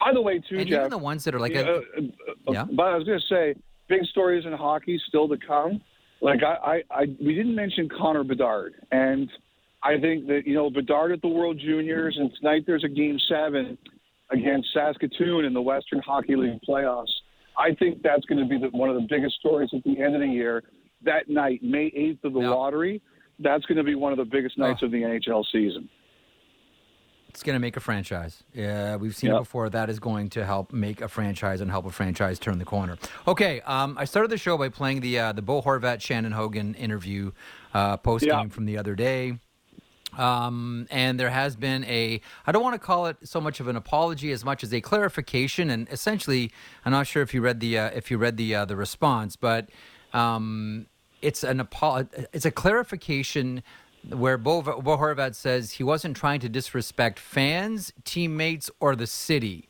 By 0.00 0.12
the 0.14 0.20
way, 0.22 0.38
too, 0.38 0.56
and 0.58 0.66
Jeff. 0.66 0.78
even 0.80 0.90
the 0.90 0.98
ones 0.98 1.24
that 1.24 1.34
are 1.34 1.40
like, 1.40 1.54
uh, 1.54 1.60
uh, 1.60 2.00
Yeah. 2.48 2.64
But 2.72 2.86
I 2.86 2.96
was 2.96 3.04
going 3.04 3.20
to 3.20 3.26
say, 3.26 3.54
big 3.90 4.04
stories 4.06 4.46
in 4.46 4.52
hockey 4.52 4.98
still 5.08 5.28
to 5.28 5.36
come. 5.36 5.82
Like 6.22 6.40
I, 6.42 6.54
I, 6.90 7.00
I, 7.02 7.06
we 7.22 7.34
didn't 7.34 7.54
mention 7.54 7.88
Connor 7.88 8.24
Bedard, 8.24 8.74
and 8.92 9.28
I 9.82 9.98
think 9.98 10.26
that 10.28 10.42
you 10.46 10.54
know 10.54 10.70
Bedard 10.70 11.12
at 11.12 11.20
the 11.20 11.28
World 11.28 11.58
Juniors, 11.58 12.16
and 12.18 12.30
tonight 12.38 12.64
there's 12.66 12.84
a 12.84 12.88
Game 12.88 13.18
Seven 13.28 13.76
against 14.30 14.68
Saskatoon 14.72 15.44
in 15.44 15.52
the 15.52 15.60
Western 15.62 16.00
Hockey 16.00 16.36
League 16.36 16.60
playoffs. 16.66 17.10
I 17.58 17.74
think 17.74 18.00
that's 18.02 18.24
going 18.26 18.38
to 18.42 18.48
be 18.48 18.58
the, 18.58 18.68
one 18.76 18.88
of 18.88 18.94
the 18.94 19.06
biggest 19.10 19.34
stories 19.40 19.68
at 19.74 19.82
the 19.84 20.00
end 20.00 20.14
of 20.14 20.20
the 20.20 20.26
year. 20.28 20.62
That 21.04 21.28
night, 21.28 21.62
May 21.62 21.90
8th 21.90 22.24
of 22.24 22.32
the 22.34 22.38
lottery, 22.40 23.02
that's 23.38 23.64
going 23.64 23.78
to 23.78 23.82
be 23.84 23.94
one 23.94 24.12
of 24.12 24.18
the 24.18 24.24
biggest 24.24 24.56
nights 24.56 24.80
Oh. 24.82 24.86
of 24.86 24.92
the 24.92 24.98
NHL 25.02 25.44
season. 25.50 25.88
It's 27.30 27.42
going 27.44 27.54
to 27.54 27.60
make 27.60 27.76
a 27.76 27.80
franchise. 27.80 28.42
Yeah, 28.52 28.96
we've 28.96 29.14
seen 29.14 29.30
it 29.30 29.38
before. 29.38 29.70
That 29.70 29.88
is 29.88 29.98
going 30.00 30.30
to 30.30 30.44
help 30.44 30.72
make 30.72 31.00
a 31.00 31.08
franchise 31.08 31.60
and 31.60 31.70
help 31.70 31.86
a 31.86 31.90
franchise 31.90 32.38
turn 32.40 32.58
the 32.58 32.64
corner. 32.64 32.98
Okay, 33.28 33.60
um, 33.62 33.96
I 33.96 34.04
started 34.04 34.30
the 34.30 34.36
show 34.38 34.58
by 34.58 34.68
playing 34.68 35.00
the 35.00 35.18
uh, 35.18 35.32
the 35.32 35.42
Bo 35.42 35.62
Horvat 35.62 36.00
Shannon 36.00 36.32
Hogan 36.32 36.74
interview 36.74 37.30
uh, 37.72 37.96
post 37.98 38.24
game 38.24 38.30
Yeah. 38.32 38.48
from 38.48 38.64
the 38.66 38.76
other 38.78 38.94
day. 38.94 39.38
Um, 40.18 40.88
and 40.90 41.20
there 41.20 41.30
has 41.30 41.54
been 41.54 41.84
a, 41.84 42.20
I 42.44 42.50
don't 42.50 42.64
want 42.64 42.74
to 42.74 42.80
call 42.80 43.06
it 43.06 43.16
so 43.22 43.40
much 43.40 43.60
of 43.60 43.68
an 43.68 43.76
apology 43.76 44.32
as 44.32 44.44
much 44.44 44.64
as 44.64 44.74
a 44.74 44.80
clarification. 44.80 45.70
And 45.70 45.88
essentially, 45.88 46.50
I'm 46.84 46.90
not 46.90 47.06
sure 47.06 47.22
if 47.22 47.32
you 47.32 47.40
read 47.40 47.60
the, 47.60 47.78
uh, 47.78 47.90
if 47.94 48.10
you 48.10 48.18
read 48.18 48.36
the, 48.36 48.52
uh, 48.56 48.64
the 48.64 48.74
response, 48.74 49.36
but, 49.36 49.68
um, 50.12 50.86
it's 51.22 51.44
an 51.44 51.60
apo- 51.60 52.08
it's 52.32 52.44
a 52.44 52.50
clarification 52.50 53.62
where 54.08 54.38
Bo, 54.38 54.62
Bo 54.62 54.96
Horvat 54.96 55.34
says 55.34 55.72
he 55.72 55.84
wasn't 55.84 56.16
trying 56.16 56.40
to 56.40 56.48
disrespect 56.48 57.18
fans, 57.18 57.92
teammates, 58.04 58.70
or 58.80 58.96
the 58.96 59.06
city. 59.06 59.68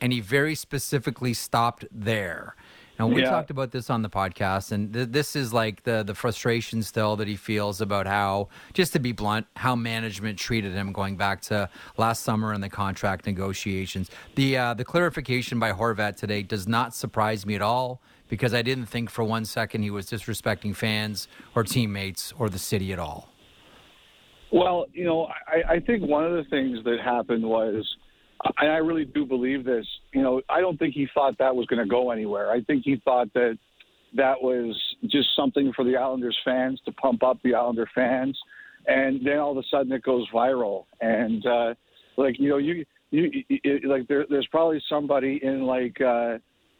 And 0.00 0.12
he 0.12 0.20
very 0.20 0.54
specifically 0.54 1.32
stopped 1.32 1.84
there. 1.90 2.54
Now 2.98 3.06
we 3.08 3.20
Yeah. 3.22 3.30
talked 3.30 3.50
about 3.50 3.72
this 3.72 3.90
on 3.90 4.00
the 4.00 4.08
podcast, 4.08 4.72
and 4.72 4.90
th- 4.92 5.08
this 5.10 5.36
is 5.36 5.52
like 5.52 5.82
the 5.84 6.02
the 6.02 6.14
frustration 6.14 6.82
still 6.82 7.14
that 7.16 7.28
he 7.28 7.36
feels 7.36 7.82
about 7.82 8.06
how, 8.06 8.48
just 8.72 8.94
to 8.94 8.98
be 8.98 9.12
blunt, 9.12 9.46
how 9.56 9.74
management 9.76 10.38
treated 10.38 10.72
him 10.72 10.92
going 10.92 11.16
back 11.18 11.42
to 11.42 11.68
last 11.98 12.22
summer 12.22 12.54
in 12.54 12.62
the 12.62 12.70
contract 12.70 13.26
negotiations. 13.26 14.10
The 14.34 14.56
uh, 14.56 14.74
the 14.74 14.84
clarification 14.84 15.58
by 15.58 15.72
Horvat 15.72 16.16
today 16.16 16.42
does 16.42 16.66
not 16.66 16.94
surprise 16.94 17.44
me 17.44 17.54
at 17.54 17.62
all 17.62 18.00
because 18.28 18.54
I 18.54 18.62
didn't 18.62 18.86
think 18.86 19.10
for 19.10 19.24
one 19.24 19.44
second 19.44 19.82
he 19.82 19.90
was 19.90 20.06
disrespecting 20.06 20.74
fans 20.74 21.28
or 21.54 21.64
teammates 21.64 22.32
or 22.38 22.48
the 22.48 22.58
city 22.58 22.94
at 22.94 22.98
all. 22.98 23.28
Well, 24.52 24.86
you 24.92 25.04
know, 25.04 25.28
I, 25.46 25.74
I 25.74 25.80
think 25.80 26.02
one 26.04 26.24
of 26.24 26.32
the 26.32 26.44
things 26.50 26.78
that 26.84 26.98
happened 27.04 27.44
was, 27.44 27.84
and 28.58 28.70
I 28.70 28.76
really 28.76 29.04
do 29.04 29.24
believe 29.24 29.64
this, 29.64 29.86
you 30.12 30.22
know, 30.22 30.40
I 30.48 30.60
don't 30.60 30.78
think 30.78 30.94
he 30.94 31.08
thought 31.14 31.36
that 31.38 31.54
was 31.54 31.66
going 31.66 31.82
to 31.82 31.88
go 31.88 32.10
anywhere. 32.10 32.50
I 32.50 32.62
think 32.62 32.84
he 32.84 33.00
thought 33.04 33.32
that 33.34 33.58
that 34.14 34.40
was 34.40 34.80
just 35.06 35.28
something 35.34 35.72
for 35.74 35.84
the 35.84 35.96
Islanders 35.96 36.38
fans 36.44 36.80
to 36.84 36.92
pump 36.92 37.22
up 37.22 37.38
the 37.42 37.54
Islander 37.54 37.88
fans. 37.94 38.38
And 38.86 39.26
then 39.26 39.38
all 39.38 39.52
of 39.52 39.58
a 39.58 39.66
sudden 39.68 39.90
it 39.92 40.02
goes 40.02 40.28
viral. 40.32 40.84
And, 41.00 41.44
uh, 41.44 41.74
like, 42.16 42.38
you 42.38 42.48
know, 42.48 42.58
you, 42.58 42.84
you, 43.10 43.80
like, 43.84 44.06
there, 44.06 44.26
there's 44.30 44.46
probably 44.48 44.82
somebody 44.88 45.40
in 45.42 45.62
like, 45.64 46.00
uh, 46.00 46.38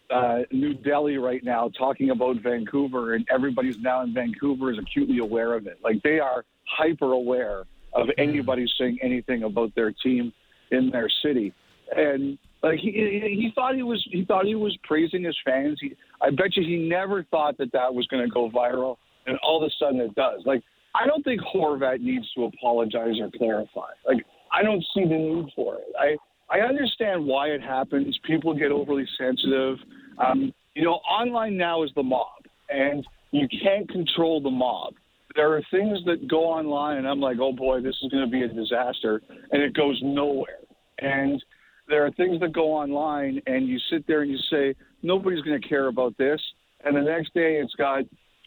uh, 0.09 0.43
New 0.53 0.75
Delhi 0.75 1.17
right 1.19 1.43
now 1.43 1.69
talking 1.77 2.11
about 2.11 2.37
Vancouver, 2.37 3.15
and 3.15 3.27
everybody's 3.29 3.79
now 3.81 4.03
in 4.03 4.15
Vancouver 4.15 4.71
is 4.71 4.79
acutely 4.79 5.19
aware 5.19 5.55
of 5.55 5.67
it. 5.67 5.79
Like 5.83 6.03
they 6.03 6.21
are 6.21 6.45
hyper 6.67 7.13
aware 7.13 7.65
of 7.95 8.09
anybody 8.19 8.67
saying 8.79 8.99
anything 9.03 9.45
about 9.45 9.75
their 9.75 9.93
team 9.93 10.33
in 10.71 10.91
their 10.91 11.09
city, 11.23 11.53
and 11.95 12.39
like 12.63 12.79
he, 12.79 12.91
he 12.91 13.21
he 13.35 13.53
thought 13.55 13.75
he 13.75 13.83
was 13.83 14.07
he 14.11 14.25
thought 14.25 14.45
he 14.47 14.55
was 14.55 14.77
praising 14.83 15.25
his 15.25 15.37
fans. 15.45 15.79
He, 15.81 15.95
I 16.21 16.31
bet 16.31 16.57
you 16.57 16.65
he 16.65 16.89
never 16.89 17.25
thought 17.25 17.57
that 17.59 17.73
that 17.73 17.95
was 17.95 18.07
going 18.09 18.25
to 18.25 18.31
go 18.31 18.51
viral, 18.51 18.97
and 19.27 19.39
all 19.43 19.63
of 19.63 19.67
a 19.67 19.71
sudden 19.79 20.01
it 20.01 20.15
does. 20.15 20.43
Like 20.45 20.63
I 20.95 21.07
don't 21.07 21.23
think 21.23 21.41
Horvat 21.43 22.01
needs 22.01 22.27
to 22.35 22.45
apologize 22.45 23.15
or 23.21 23.31
clarify. 23.37 23.91
Like 24.07 24.25
I 24.53 24.63
don't 24.63 24.85
see 24.95 25.05
the 25.05 25.17
need 25.17 25.53
for 25.55 25.77
it. 25.77 25.93
I 25.99 26.17
I 26.49 26.61
understand 26.61 27.25
why 27.25 27.49
it 27.49 27.63
happens. 27.63 28.19
People 28.25 28.55
get 28.55 28.71
overly 28.71 29.07
sensitive. 29.19 29.79
Um, 30.19 30.53
you 30.75 30.83
know, 30.83 30.95
online 31.11 31.57
now 31.57 31.83
is 31.83 31.91
the 31.97 32.03
mob, 32.03 32.45
and 32.69 33.07
you 33.33 33.49
can't 33.63 33.89
control 33.89 34.41
the 34.41 34.51
mob. 34.51 34.95
There 35.37 35.53
are 35.53 35.63
things 35.71 35.99
that 36.07 36.27
go 36.29 36.45
online, 36.45 36.97
and 36.97 37.07
I'm 37.07 37.21
like, 37.21 37.39
oh 37.41 37.53
boy, 37.53 37.81
this 37.81 37.95
is 38.03 38.11
going 38.11 38.25
to 38.25 38.31
be 38.31 38.43
a 38.43 38.49
disaster, 38.49 39.23
and 39.53 39.63
it 39.63 39.75
goes 39.75 40.01
nowhere. 40.03 40.61
And 40.99 41.43
there 41.89 42.05
are 42.07 42.11
things 42.13 42.41
that 42.41 42.53
go 42.53 42.73
online, 42.73 43.41
and 43.47 43.69
you 43.69 43.79
sit 43.91 44.07
there 44.07 44.23
and 44.23 44.31
you 44.31 44.39
say, 44.51 44.75
nobody's 45.03 45.43
going 45.43 45.61
to 45.61 45.69
care 45.69 45.89
about 45.89 46.17
this, 46.17 46.41
and 46.85 46.97
the 46.97 47.03
next 47.03 47.35
day 47.35 47.57
it's 47.57 47.75
got 47.75 48.05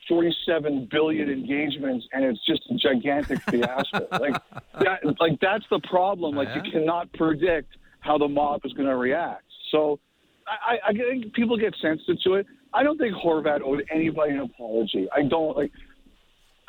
47 0.10 0.88
billion 0.92 1.30
engagements, 1.30 2.06
and 2.12 2.26
it's 2.26 2.44
just 2.46 2.62
a 2.72 2.76
gigantic 2.76 3.40
fiasco. 3.44 4.08
like 4.20 4.42
that, 4.80 5.00
like 5.20 5.40
that's 5.40 5.66
the 5.70 5.80
problem. 5.90 6.36
Like 6.36 6.50
you 6.56 6.62
uh-huh. 6.62 6.72
cannot 6.72 7.14
predict 7.14 7.78
how 8.00 8.18
the 8.18 8.28
mob 8.28 8.62
is 8.66 8.74
going 8.74 8.90
to 8.90 8.96
react. 8.96 9.44
So 9.72 10.00
I, 10.48 10.74
I, 10.76 10.90
I 10.90 10.94
think 10.94 11.34
people 11.34 11.58
get 11.58 11.76
sensitive 11.82 12.18
to 12.24 12.34
it. 12.36 12.48
I 12.74 12.84
don't 12.84 12.98
think 12.98 13.16
Horvat 13.16 13.62
owed 13.62 13.84
anybody 13.92 14.34
an 14.34 14.40
apology. 14.40 15.08
I 15.16 15.24
don't 15.24 15.56
like. 15.56 15.72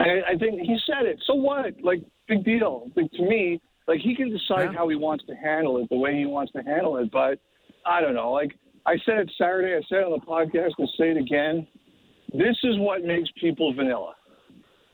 I, 0.01 0.33
I 0.33 0.39
think 0.39 0.61
he 0.61 0.77
said 0.87 1.07
it. 1.07 1.23
So 1.27 1.35
what? 1.35 1.67
Like 1.83 2.01
big 2.29 2.45
deal. 2.45 2.91
Like 2.97 3.11
to 3.13 3.23
me, 3.23 3.61
like 3.87 4.01
he 4.01 4.17
can 4.17 4.31
decide 4.31 4.73
Yeah. 4.73 4.79
how 4.79 4.89
he 4.89 4.97
wants 4.97 5.25
to 5.27 5.35
handle 5.35 5.77
it, 5.79 5.89
the 5.91 5.97
way 5.97 6.17
he 6.17 6.27
wants 6.27 6.53
to 6.53 6.63
handle 6.63 6.97
it. 6.97 7.11
But 7.13 7.39
I 7.87 8.01
don't 8.01 8.15
know. 8.15 8.33
Like 8.33 8.53
I 8.87 8.97
said 9.05 9.19
it 9.19 9.31
Saturday. 9.37 9.75
I 9.77 9.83
said 9.89 9.99
it 9.99 10.05
on 10.05 10.13
the 10.19 10.27
podcast. 10.27 10.71
I'll 10.79 10.87
say 10.99 11.11
it 11.11 11.17
again. 11.17 11.67
This 12.33 12.57
is 12.65 12.79
what 12.79 13.05
makes 13.05 13.29
people 13.41 13.75
vanilla. 13.75 14.15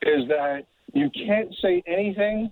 Is 0.02 0.26
that 0.28 0.62
you 0.92 1.08
can't 1.10 1.54
say 1.62 1.82
anything 1.86 2.50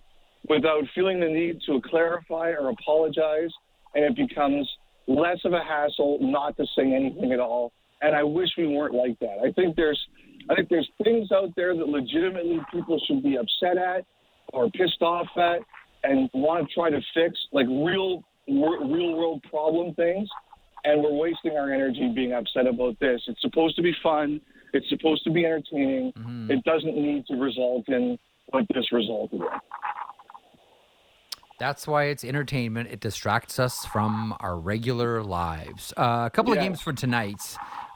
without 0.48 0.84
feeling 0.94 1.20
the 1.20 1.28
need 1.28 1.60
to 1.66 1.80
clarify 1.88 2.50
or 2.50 2.70
apologize, 2.70 3.50
and 3.94 4.04
it 4.04 4.16
becomes 4.16 4.68
less 5.06 5.38
of 5.44 5.52
a 5.52 5.62
hassle 5.62 6.18
not 6.20 6.56
to 6.56 6.64
say 6.76 6.82
anything 6.94 7.32
at 7.32 7.40
all. 7.40 7.72
And 8.02 8.14
I 8.14 8.22
wish 8.22 8.48
we 8.58 8.66
weren't 8.66 8.94
like 8.94 9.18
that. 9.20 9.36
I 9.44 9.52
think 9.52 9.76
there's, 9.76 10.00
I 10.50 10.54
think 10.54 10.68
there's 10.68 10.88
things 11.02 11.32
out 11.32 11.50
there 11.56 11.74
that 11.76 11.88
legitimately 11.88 12.60
people 12.72 13.00
should 13.06 13.22
be 13.22 13.36
upset 13.36 13.78
at 13.78 14.04
or 14.52 14.70
pissed 14.70 15.00
off 15.00 15.26
at, 15.36 15.60
and 16.02 16.28
want 16.34 16.68
to 16.68 16.74
try 16.74 16.90
to 16.90 17.00
fix 17.14 17.38
like 17.52 17.66
real, 17.66 18.22
real 18.46 19.16
world 19.16 19.42
problem 19.48 19.94
things. 19.94 20.28
And 20.84 21.02
we're 21.02 21.14
wasting 21.14 21.52
our 21.52 21.72
energy 21.72 22.12
being 22.14 22.34
upset 22.34 22.66
about 22.66 23.00
this. 23.00 23.22
It's 23.26 23.40
supposed 23.40 23.74
to 23.76 23.82
be 23.82 23.94
fun. 24.02 24.40
It's 24.74 24.88
supposed 24.90 25.24
to 25.24 25.30
be 25.30 25.46
entertaining. 25.46 26.12
Mm-hmm. 26.12 26.50
It 26.50 26.64
doesn't 26.64 26.94
need 26.94 27.24
to 27.28 27.36
result 27.36 27.88
in 27.88 28.18
what 28.48 28.66
this 28.74 28.92
resulted 28.92 29.40
in. 29.40 29.46
That's 31.58 31.86
why 31.86 32.04
it's 32.04 32.24
entertainment. 32.24 32.88
It 32.90 32.98
distracts 33.00 33.58
us 33.60 33.84
from 33.86 34.36
our 34.40 34.58
regular 34.58 35.22
lives. 35.22 35.92
Uh, 35.96 36.24
a 36.26 36.30
couple 36.30 36.52
of 36.52 36.58
games 36.58 36.80
for 36.80 36.92
tonight. 36.92 37.40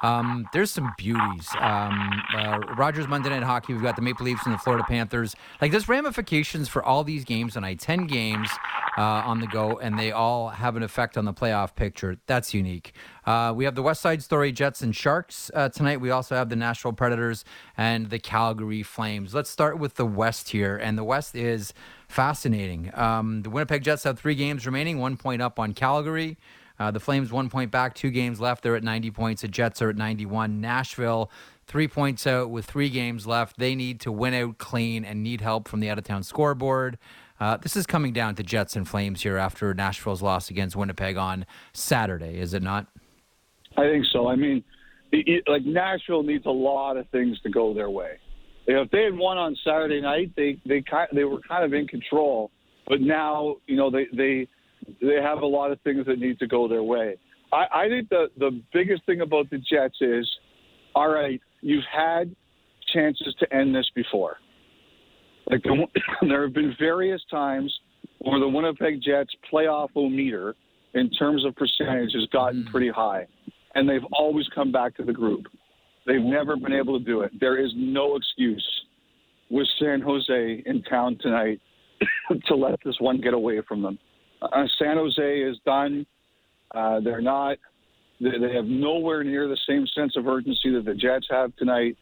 Um, 0.01 0.47
there's 0.53 0.71
some 0.71 0.93
beauties. 0.97 1.49
Um, 1.59 2.23
uh, 2.37 2.61
Rogers 2.77 3.09
Monday 3.09 3.31
Night 3.31 3.43
Hockey. 3.43 3.73
We've 3.73 3.83
got 3.83 3.97
the 3.97 4.03
Maple 4.03 4.25
Leafs 4.25 4.45
and 4.45 4.55
the 4.55 4.59
Florida 4.59 4.85
Panthers. 4.87 5.35
Like 5.61 5.73
there's 5.73 5.89
ramifications 5.89 6.69
for 6.69 6.85
all 6.85 7.03
these 7.03 7.25
games 7.25 7.55
tonight. 7.55 7.81
Ten 7.81 8.07
games 8.07 8.49
uh, 8.97 9.03
on 9.03 9.41
the 9.41 9.49
go, 9.49 9.79
and 9.79 9.99
they 9.99 10.13
all 10.13 10.51
have 10.51 10.77
an 10.77 10.85
effect 10.85 11.19
on 11.19 11.25
the 11.25 11.33
playoff 11.35 11.75
picture. 11.75 12.17
That's 12.27 12.55
unique. 12.55 12.93
Uh, 13.27 13.53
we 13.57 13.65
have 13.65 13.75
the 13.75 13.83
West 13.83 14.01
Side 14.01 14.23
Story 14.23 14.53
Jets 14.53 14.83
and 14.83 14.95
Sharks 14.95 15.51
uh, 15.53 15.69
tonight. 15.69 16.01
We 16.01 16.11
also 16.11 16.37
have 16.37 16.49
the 16.49 16.57
Nashville 16.57 16.93
Predators 16.93 17.45
and 17.77 18.11
the 18.11 18.21
Calgary 18.21 18.85
Flames. 18.85 19.35
Let's 19.35 19.51
start 19.51 19.81
with 19.81 19.97
the 19.97 20.07
West 20.07 20.51
here, 20.51 20.77
and 20.77 20.97
the 20.97 21.05
West 21.05 21.35
is 21.35 21.75
fascinating. 22.09 22.91
Um, 22.95 23.43
the 23.43 23.51
Winnipeg 23.51 23.83
Jets 23.83 24.05
have 24.05 24.19
three 24.19 24.35
games 24.35 24.67
remaining, 24.67 24.99
one 24.99 25.17
point 25.17 25.41
up 25.41 25.59
on 25.59 25.73
Calgary. 25.75 26.37
Uh, 26.81 26.91
the 26.91 27.01
Flames 27.01 27.33
one 27.33 27.49
point 27.51 27.71
back, 27.71 27.95
two 27.95 28.11
games 28.11 28.41
left. 28.41 28.63
They're 28.63 28.77
at 28.77 28.85
90 28.85 29.11
points. 29.11 29.43
The 29.43 29.49
Jets 29.49 29.83
are 29.83 29.91
at 29.91 29.97
91. 29.97 30.61
Nashville 30.61 31.31
three 31.67 31.89
points 31.89 32.27
out 32.27 32.51
with 32.51 32.65
three 32.67 32.89
games 32.89 33.27
left. 33.27 33.59
They 33.59 33.75
need 33.75 34.01
to 34.01 34.13
win 34.13 34.33
out 34.35 34.59
clean 34.59 35.05
and 35.05 35.23
need 35.23 35.41
help 35.41 35.69
from 35.69 35.81
the 35.81 35.91
out 35.91 35.99
of 35.99 36.05
town 36.05 36.23
scoreboard. 36.23 36.97
Uh, 37.41 37.57
this 37.57 37.77
is 37.77 37.87
coming 37.87 38.13
down 38.13 38.35
to 38.37 38.43
Jets 38.43 38.75
and 38.75 38.89
Flames 38.89 39.23
here 39.23 39.37
after 39.37 39.73
Nashville's 39.75 40.23
loss 40.23 40.51
against 40.51 40.75
Winnipeg 40.77 41.17
on 41.17 41.47
Saturday, 41.73 42.39
is 42.41 42.55
it 42.55 42.63
not? 42.63 42.87
I 43.77 43.83
think 43.83 44.07
so. 44.13 44.27
I 44.29 44.35
mean, 44.37 44.65
it, 45.13 45.29
it- 45.29 45.45
like 45.49 45.65
Nashville 45.65 46.23
needs 46.23 46.47
a 46.47 46.51
lot 46.51 46.97
of 46.97 47.09
things 47.11 47.41
to 47.43 47.51
go 47.51 47.75
their 47.75 47.91
way. 47.91 48.19
You 48.69 48.75
know, 48.75 48.83
if 48.83 48.91
they 48.91 49.03
had 49.03 49.17
won 49.17 49.39
on 49.39 49.57
Saturday 49.65 50.01
night, 50.01 50.31
they 50.37 50.61
they 50.67 50.83
kind 50.83 51.09
they 51.15 51.25
were 51.25 51.41
kind 51.49 51.65
of 51.65 51.73
in 51.73 51.89
control. 51.89 52.51
But 52.87 53.01
now, 53.01 53.57
you 53.67 53.77
know, 53.77 53.91
they 53.91 54.07
they 54.15 54.47
they 55.01 55.23
have 55.23 55.41
a 55.41 55.47
lot 55.47 55.73
of 55.73 55.81
things 55.81 56.05
that 56.07 56.19
need 56.19 56.39
to 56.39 56.47
go 56.47 56.69
their 56.69 56.83
way. 56.83 57.17
I, 57.51 57.65
I 57.73 57.89
think 57.89 58.11
the 58.11 58.27
the 58.37 58.61
biggest 58.75 59.07
thing 59.07 59.23
about 59.23 59.49
the 59.49 59.57
Jets 59.57 59.97
is, 60.03 60.29
all 60.95 61.09
right, 61.09 61.41
you've 61.63 61.85
had 61.91 62.37
chances 62.93 63.35
to 63.41 63.55
end 63.55 63.75
this 63.75 63.91
before. 63.95 64.37
Like 65.51 65.63
the, 65.63 65.87
there 66.29 66.43
have 66.43 66.53
been 66.53 66.75
various 66.79 67.23
times 67.31 67.75
where 68.19 68.39
the 68.39 68.49
Winnipeg 68.49 69.01
Jets 69.03 69.31
playoff 69.51 69.89
meter 69.97 70.55
in 70.93 71.09
terms 71.11 71.45
of 71.47 71.57
percentage 71.57 72.13
has 72.13 72.27
gotten 72.33 72.65
mm. 72.65 72.71
pretty 72.71 72.91
high, 72.91 73.27
and 73.75 73.89
they've 73.89 74.05
always 74.13 74.47
come 74.55 74.71
back 74.71 74.95
to 74.97 75.05
the 75.05 75.13
group. 75.13 75.47
They've 76.09 76.23
never 76.23 76.57
been 76.57 76.73
able 76.73 76.99
to 76.99 77.05
do 77.05 77.21
it. 77.21 77.33
There 77.39 77.63
is 77.63 77.71
no 77.77 78.17
excuse 78.17 78.67
with 79.51 79.67
San 79.79 80.01
Jose 80.01 80.63
in 80.65 80.83
town 80.85 81.19
tonight 81.21 81.61
to 82.47 82.57
let 82.57 82.79
this 82.83 82.97
one 82.99 83.21
get 83.21 83.35
away 83.35 83.61
from 83.69 83.83
them. 83.83 83.99
Uh, 84.41 84.65
San 84.79 84.97
Jose 84.97 85.41
is 85.41 85.59
done. 85.67 86.07
Uh, 86.75 87.01
they're 87.01 87.21
not. 87.21 87.59
They, 88.21 88.31
they 88.41 88.55
have 88.55 88.65
nowhere 88.65 89.23
near 89.23 89.49
the 89.49 89.59
same 89.69 89.87
sense 89.95 90.15
of 90.17 90.27
urgency 90.27 90.73
that 90.73 90.87
the 90.87 90.95
Jets 90.95 91.27
have 91.31 91.55
tonight. 91.57 91.99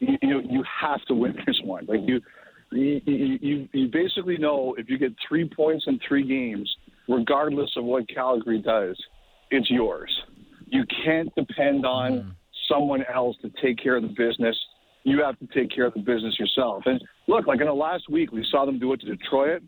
You, 0.00 0.18
you, 0.20 0.42
you 0.50 0.64
have 0.80 1.02
to 1.06 1.14
win 1.14 1.34
this 1.46 1.60
one. 1.64 1.86
Like 1.86 2.00
you, 2.04 2.20
you, 2.72 3.00
you, 3.06 3.68
you 3.72 3.88
basically 3.88 4.36
know 4.36 4.74
if 4.76 4.90
you 4.90 4.98
get 4.98 5.14
three 5.26 5.48
points 5.48 5.84
in 5.86 5.98
three 6.06 6.26
games, 6.26 6.70
regardless 7.08 7.70
of 7.76 7.84
what 7.84 8.06
Calgary 8.08 8.60
does, 8.60 9.02
it's 9.50 9.70
yours. 9.70 10.14
You 10.66 10.84
can't 11.04 11.34
depend 11.34 11.86
on 11.86 12.12
mm. 12.12 12.34
Someone 12.70 13.04
else 13.12 13.36
to 13.42 13.50
take 13.62 13.82
care 13.82 13.96
of 13.96 14.02
the 14.02 14.08
business. 14.08 14.56
You 15.02 15.22
have 15.24 15.38
to 15.38 15.46
take 15.46 15.74
care 15.74 15.86
of 15.86 15.94
the 15.94 16.00
business 16.00 16.38
yourself. 16.38 16.82
And 16.86 17.02
look, 17.26 17.46
like 17.46 17.60
in 17.60 17.66
the 17.66 17.72
last 17.72 18.08
week, 18.10 18.32
we 18.32 18.46
saw 18.50 18.66
them 18.66 18.78
do 18.78 18.92
it 18.92 19.00
to 19.00 19.06
Detroit, 19.06 19.62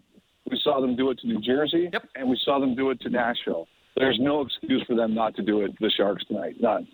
we 0.51 0.61
saw 0.63 0.81
them 0.81 0.97
do 0.97 1.11
it 1.11 1.19
to 1.21 1.27
New 1.27 1.41
Jersey, 1.41 1.89
yep. 1.93 2.03
and 2.15 2.29
we 2.29 2.39
saw 2.45 2.59
them 2.59 2.75
do 2.75 2.91
it 2.91 3.01
to 3.01 3.09
Nashville. 3.11 3.67
There's 3.97 4.19
no 4.21 4.43
excuse 4.43 4.83
for 4.87 4.97
them 4.97 5.15
not 5.15 5.35
to 5.37 5.43
do 5.43 5.63
it 5.63 5.69
to 5.69 5.77
the 5.81 5.91
Sharks 5.91 6.25
tonight. 6.27 6.57
None. 6.61 6.87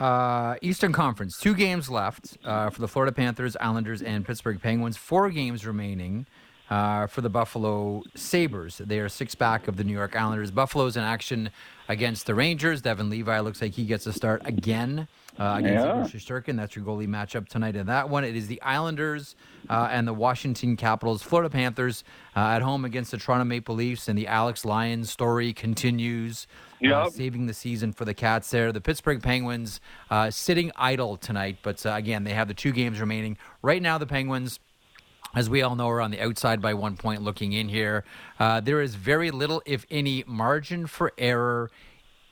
Uh, 0.00 0.56
Eastern 0.60 0.92
Conference, 0.92 1.38
two 1.38 1.54
games 1.54 1.88
left 1.88 2.36
uh, 2.44 2.68
for 2.68 2.80
the 2.80 2.88
Florida 2.88 3.12
Panthers, 3.12 3.56
Islanders, 3.60 4.02
and 4.02 4.24
Pittsburgh 4.26 4.60
Penguins. 4.60 4.96
Four 4.96 5.30
games 5.30 5.64
remaining 5.64 6.26
uh, 6.70 7.06
for 7.06 7.20
the 7.20 7.30
Buffalo 7.30 8.02
Sabres. 8.14 8.78
They 8.78 8.98
are 8.98 9.08
six 9.08 9.34
back 9.34 9.68
of 9.68 9.76
the 9.76 9.84
New 9.84 9.92
York 9.92 10.16
Islanders. 10.16 10.50
Buffalo's 10.50 10.96
in 10.96 11.02
action 11.02 11.50
against 11.88 12.26
the 12.26 12.34
Rangers. 12.34 12.82
Devon 12.82 13.10
Levi 13.10 13.40
looks 13.40 13.60
like 13.60 13.72
he 13.72 13.84
gets 13.84 14.06
a 14.06 14.12
start 14.12 14.42
again 14.44 15.06
uh, 15.38 15.56
against 15.58 15.84
yeah. 15.84 16.36
Igor 16.36 16.54
That's 16.54 16.76
your 16.76 16.84
goalie 16.84 17.08
matchup 17.08 17.48
tonight 17.48 17.76
in 17.76 17.86
that 17.86 18.08
one. 18.08 18.24
It 18.24 18.36
is 18.36 18.46
the 18.46 18.60
Islanders 18.62 19.36
uh, 19.68 19.88
and 19.90 20.06
the 20.06 20.14
Washington 20.14 20.76
Capitals. 20.76 21.22
Florida 21.22 21.50
Panthers 21.50 22.04
uh, 22.36 22.40
at 22.40 22.62
home 22.62 22.84
against 22.84 23.10
the 23.10 23.18
Toronto 23.18 23.44
Maple 23.44 23.74
Leafs, 23.74 24.08
and 24.08 24.18
the 24.18 24.26
Alex 24.26 24.64
Lyons 24.64 25.10
story 25.10 25.52
continues. 25.52 26.46
Uh, 26.82 27.04
yep. 27.04 27.12
saving 27.12 27.46
the 27.46 27.54
season 27.54 27.94
for 27.94 28.04
the 28.04 28.12
Cats 28.12 28.50
there. 28.50 28.70
The 28.70 28.80
Pittsburgh 28.80 29.22
Penguins 29.22 29.80
uh, 30.10 30.30
sitting 30.30 30.70
idle 30.76 31.16
tonight, 31.16 31.56
but 31.62 31.84
uh, 31.86 31.92
again, 31.92 32.24
they 32.24 32.34
have 32.34 32.46
the 32.46 32.52
two 32.52 32.72
games 32.72 33.00
remaining. 33.00 33.38
Right 33.62 33.80
now, 33.80 33.96
the 33.96 34.06
Penguins 34.06 34.60
as 35.34 35.50
we 35.50 35.62
all 35.62 35.76
know, 35.76 35.88
we're 35.88 36.00
on 36.00 36.10
the 36.10 36.20
outside 36.20 36.60
by 36.60 36.74
one 36.74 36.96
point 36.96 37.22
looking 37.22 37.52
in 37.52 37.68
here. 37.68 38.04
Uh, 38.38 38.60
there 38.60 38.80
is 38.80 38.94
very 38.94 39.30
little, 39.30 39.62
if 39.66 39.86
any, 39.90 40.24
margin 40.26 40.86
for 40.86 41.12
error 41.18 41.70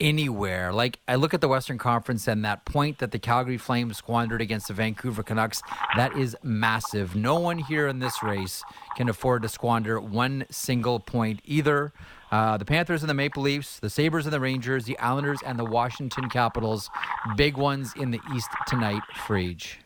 anywhere. 0.00 0.72
Like, 0.72 0.98
I 1.06 1.14
look 1.14 1.32
at 1.32 1.40
the 1.40 1.48
Western 1.48 1.78
Conference 1.78 2.26
and 2.26 2.44
that 2.44 2.64
point 2.64 2.98
that 2.98 3.12
the 3.12 3.18
Calgary 3.18 3.56
Flames 3.56 3.96
squandered 3.96 4.40
against 4.40 4.68
the 4.68 4.74
Vancouver 4.74 5.22
Canucks, 5.22 5.62
that 5.96 6.16
is 6.16 6.36
massive. 6.42 7.14
No 7.14 7.38
one 7.38 7.58
here 7.58 7.86
in 7.86 8.00
this 8.00 8.22
race 8.22 8.64
can 8.96 9.08
afford 9.08 9.42
to 9.42 9.48
squander 9.48 10.00
one 10.00 10.44
single 10.50 10.98
point 10.98 11.40
either. 11.44 11.92
Uh, 12.32 12.56
the 12.56 12.64
Panthers 12.64 13.02
and 13.02 13.10
the 13.10 13.14
Maple 13.14 13.42
Leafs, 13.42 13.78
the 13.78 13.90
Sabres 13.90 14.26
and 14.26 14.32
the 14.32 14.40
Rangers, 14.40 14.86
the 14.86 14.98
Islanders 14.98 15.38
and 15.44 15.58
the 15.58 15.64
Washington 15.64 16.28
Capitals. 16.30 16.90
Big 17.36 17.56
ones 17.56 17.92
in 17.96 18.10
the 18.10 18.20
East 18.34 18.48
tonight, 18.66 19.02
Frege. 19.26 19.76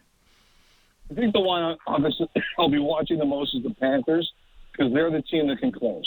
I 1.11 1.15
think 1.15 1.33
the 1.33 1.41
one 1.41 1.77
obviously 1.87 2.29
I'll 2.59 2.71
be 2.71 2.79
watching 2.79 3.19
the 3.19 3.25
most 3.25 3.55
is 3.55 3.63
the 3.63 3.75
Panthers 3.75 4.31
because 4.73 4.93
they're 4.93 5.11
the 5.11 5.23
team 5.23 5.49
that 5.49 5.59
can 5.59 5.73
clinch. 5.73 6.07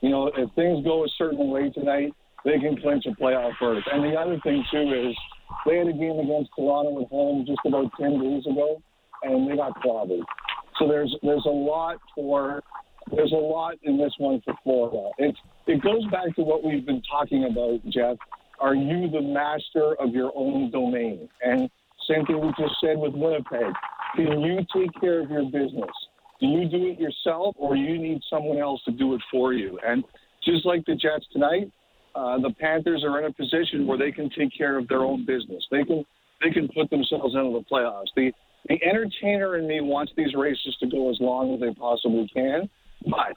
You 0.00 0.10
know, 0.10 0.26
if 0.36 0.50
things 0.54 0.84
go 0.84 1.04
a 1.04 1.08
certain 1.16 1.48
way 1.48 1.70
tonight, 1.70 2.12
they 2.44 2.58
can 2.58 2.80
clinch 2.80 3.04
a 3.06 3.10
playoff 3.10 3.52
berth. 3.60 3.84
And 3.92 4.02
the 4.02 4.18
other 4.18 4.38
thing 4.42 4.64
too 4.70 5.10
is 5.10 5.16
they 5.66 5.78
had 5.78 5.86
a 5.86 5.92
game 5.92 6.18
against 6.18 6.50
Toronto 6.56 7.02
at 7.02 7.08
home 7.08 7.44
just 7.46 7.60
about 7.64 7.90
ten 8.00 8.20
days 8.20 8.44
ago, 8.46 8.82
and 9.22 9.50
they 9.50 9.56
got 9.56 9.80
clobbered. 9.82 10.24
So 10.78 10.88
there's 10.88 11.14
there's 11.22 11.46
a 11.46 11.50
lot 11.50 11.98
for 12.14 12.62
there's 13.14 13.32
a 13.32 13.36
lot 13.36 13.74
in 13.82 13.98
this 13.98 14.12
one 14.18 14.40
for 14.44 14.54
Florida. 14.64 15.10
It 15.18 15.36
it 15.66 15.82
goes 15.82 16.04
back 16.10 16.34
to 16.36 16.42
what 16.42 16.64
we've 16.64 16.84
been 16.84 17.02
talking 17.10 17.44
about, 17.44 17.80
Jeff. 17.88 18.16
Are 18.58 18.74
you 18.74 19.10
the 19.10 19.20
master 19.20 19.94
of 19.98 20.10
your 20.10 20.32
own 20.34 20.70
domain? 20.70 21.28
And 21.42 21.68
same 22.08 22.24
thing 22.26 22.40
we 22.40 22.48
just 22.58 22.74
said 22.80 22.96
with 22.96 23.12
Winnipeg. 23.14 23.74
Can 24.16 24.40
you 24.40 24.58
take 24.74 24.90
care 25.00 25.20
of 25.20 25.30
your 25.30 25.44
business? 25.44 25.90
Do 26.40 26.46
you 26.46 26.68
do 26.68 26.86
it 26.88 26.98
yourself, 26.98 27.54
or 27.58 27.76
you 27.76 27.98
need 27.98 28.20
someone 28.28 28.58
else 28.58 28.82
to 28.84 28.92
do 28.92 29.14
it 29.14 29.20
for 29.30 29.52
you? 29.52 29.78
And 29.86 30.04
just 30.44 30.66
like 30.66 30.84
the 30.86 30.94
Jets 30.94 31.26
tonight, 31.32 31.70
uh, 32.14 32.38
the 32.38 32.52
Panthers 32.58 33.04
are 33.04 33.18
in 33.20 33.26
a 33.26 33.32
position 33.32 33.86
where 33.86 33.96
they 33.96 34.12
can 34.12 34.28
take 34.30 34.56
care 34.56 34.76
of 34.76 34.88
their 34.88 35.00
own 35.00 35.24
business. 35.24 35.64
They 35.70 35.84
can 35.84 36.04
they 36.42 36.50
can 36.50 36.68
put 36.68 36.90
themselves 36.90 37.34
into 37.34 37.52
the 37.52 37.64
playoffs. 37.70 38.08
The 38.16 38.32
the 38.68 38.78
entertainer 38.84 39.56
in 39.56 39.66
me 39.66 39.80
wants 39.80 40.12
these 40.16 40.34
races 40.34 40.76
to 40.80 40.86
go 40.86 41.10
as 41.10 41.18
long 41.20 41.54
as 41.54 41.60
they 41.60 41.72
possibly 41.74 42.28
can, 42.34 42.68
but 43.06 43.34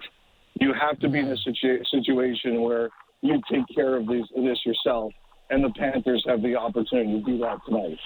you 0.60 0.74
have 0.74 1.00
to 1.00 1.10
be 1.10 1.20
in 1.20 1.28
a 1.28 1.38
situ- 1.38 1.84
situation 1.90 2.62
where 2.62 2.90
you 3.22 3.42
take 3.52 3.64
care 3.74 3.96
of 3.96 4.08
these, 4.08 4.26
this 4.36 4.60
yourself, 4.66 5.12
and 5.50 5.64
the 5.64 5.72
Panthers 5.78 6.24
have 6.28 6.42
the 6.42 6.56
opportunity 6.56 7.20
to 7.20 7.26
do 7.26 7.38
that 7.40 7.58
tonight. 7.66 7.98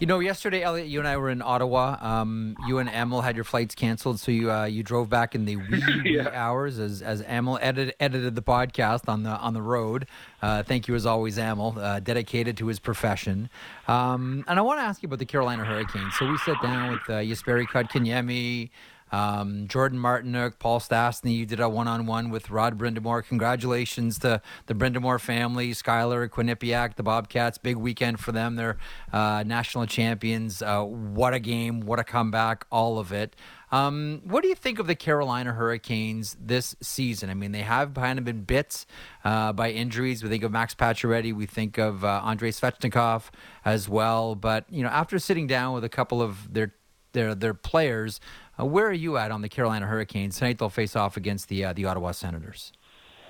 You 0.00 0.06
know, 0.06 0.20
yesterday, 0.20 0.62
Elliotte, 0.62 0.86
you 0.86 1.00
and 1.00 1.08
I 1.08 1.16
were 1.16 1.28
in 1.28 1.42
Ottawa. 1.42 1.96
Um, 2.00 2.56
you 2.68 2.78
and 2.78 2.88
Emil 2.88 3.20
had 3.20 3.34
your 3.34 3.44
flights 3.44 3.74
canceled, 3.74 4.20
so 4.20 4.30
you 4.30 4.48
uh, 4.52 4.64
you 4.66 4.84
drove 4.84 5.10
back 5.10 5.34
in 5.34 5.44
the 5.44 5.56
wee, 5.56 5.82
wee 6.04 6.20
hours 6.20 6.78
as 6.78 7.02
as 7.02 7.20
Emil 7.22 7.58
edited 7.60 7.96
edited 7.98 8.36
the 8.36 8.42
podcast 8.42 9.08
on 9.08 9.24
the 9.24 9.30
on 9.30 9.54
the 9.54 9.62
road. 9.62 10.06
Uh, 10.40 10.62
thank 10.62 10.86
you 10.86 10.94
as 10.94 11.04
always, 11.04 11.36
Emil, 11.36 11.74
uh, 11.80 11.98
dedicated 11.98 12.56
to 12.58 12.68
his 12.68 12.78
profession. 12.78 13.50
Um, 13.88 14.44
and 14.46 14.60
I 14.60 14.62
want 14.62 14.78
to 14.78 14.84
ask 14.84 15.02
you 15.02 15.08
about 15.08 15.18
the 15.18 15.26
Carolina 15.26 15.64
Hurricanes. 15.64 16.14
So 16.16 16.30
we 16.30 16.38
sat 16.38 16.62
down 16.62 16.92
with 16.92 17.00
uh, 17.08 17.14
Jesperi 17.14 17.66
Kotkaniemi, 17.66 18.70
um, 19.12 19.66
Jordan 19.68 19.98
Martinook, 19.98 20.58
Paul 20.58 20.80
Stastny, 20.80 21.36
you 21.36 21.46
did 21.46 21.60
a 21.60 21.68
one 21.68 21.88
on 21.88 22.06
one 22.06 22.30
with 22.30 22.50
Rod 22.50 22.78
Brind'Amour. 22.78 23.26
Congratulations 23.26 24.18
to 24.20 24.40
the 24.66 24.74
Brind'Amour 24.74 25.20
family, 25.20 25.70
Skyler, 25.70 26.28
Quinnipiac, 26.28 26.96
the 26.96 27.02
Bobcats. 27.02 27.58
Big 27.58 27.76
weekend 27.76 28.20
for 28.20 28.32
them. 28.32 28.56
They're 28.56 28.78
uh, 29.12 29.44
national 29.46 29.86
champions. 29.86 30.62
Uh, 30.62 30.82
what 30.84 31.34
a 31.34 31.40
game. 31.40 31.80
What 31.80 31.98
a 31.98 32.04
comeback. 32.04 32.66
All 32.70 32.98
of 32.98 33.12
it. 33.12 33.36
Um, 33.70 34.22
what 34.24 34.42
do 34.42 34.48
you 34.48 34.54
think 34.54 34.78
of 34.78 34.86
the 34.86 34.94
Carolina 34.94 35.52
Hurricanes 35.52 36.36
this 36.40 36.74
season? 36.80 37.28
I 37.28 37.34
mean, 37.34 37.52
they 37.52 37.62
have 37.62 37.94
kind 37.94 38.18
of 38.18 38.24
been 38.24 38.42
bit 38.42 38.86
uh, 39.24 39.52
by 39.52 39.70
injuries. 39.70 40.22
We 40.22 40.30
think 40.30 40.42
of 40.42 40.52
Max 40.52 40.74
Pacioretty. 40.74 41.34
We 41.34 41.46
think 41.46 41.78
of 41.78 42.04
uh, 42.04 42.22
Andrei 42.24 42.50
Svechnikov 42.50 43.24
as 43.64 43.88
well. 43.88 44.34
But 44.34 44.64
you 44.70 44.82
know, 44.82 44.88
after 44.88 45.18
sitting 45.18 45.46
down 45.46 45.74
with 45.74 45.84
a 45.84 45.88
couple 45.88 46.22
of 46.22 46.52
their 46.52 46.74
their 47.12 47.34
their 47.34 47.54
players, 47.54 48.20
uh, 48.58 48.64
where 48.64 48.86
are 48.86 48.92
you 48.92 49.16
at 49.16 49.30
on 49.30 49.42
the 49.42 49.48
Carolina 49.48 49.86
Hurricanes 49.86 50.38
tonight? 50.38 50.58
They'll 50.58 50.68
face 50.68 50.96
off 50.96 51.16
against 51.16 51.48
the 51.48 51.66
uh, 51.66 51.72
the 51.72 51.84
Ottawa 51.84 52.12
Senators. 52.12 52.72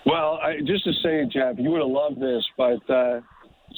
Well, 0.06 0.38
I, 0.42 0.58
just 0.64 0.84
to 0.84 0.92
say, 1.02 1.24
Jeff, 1.30 1.56
you 1.58 1.70
would 1.70 1.80
have 1.80 1.90
loved 1.90 2.20
this, 2.20 2.44
but 2.56 2.90
uh, 2.90 3.20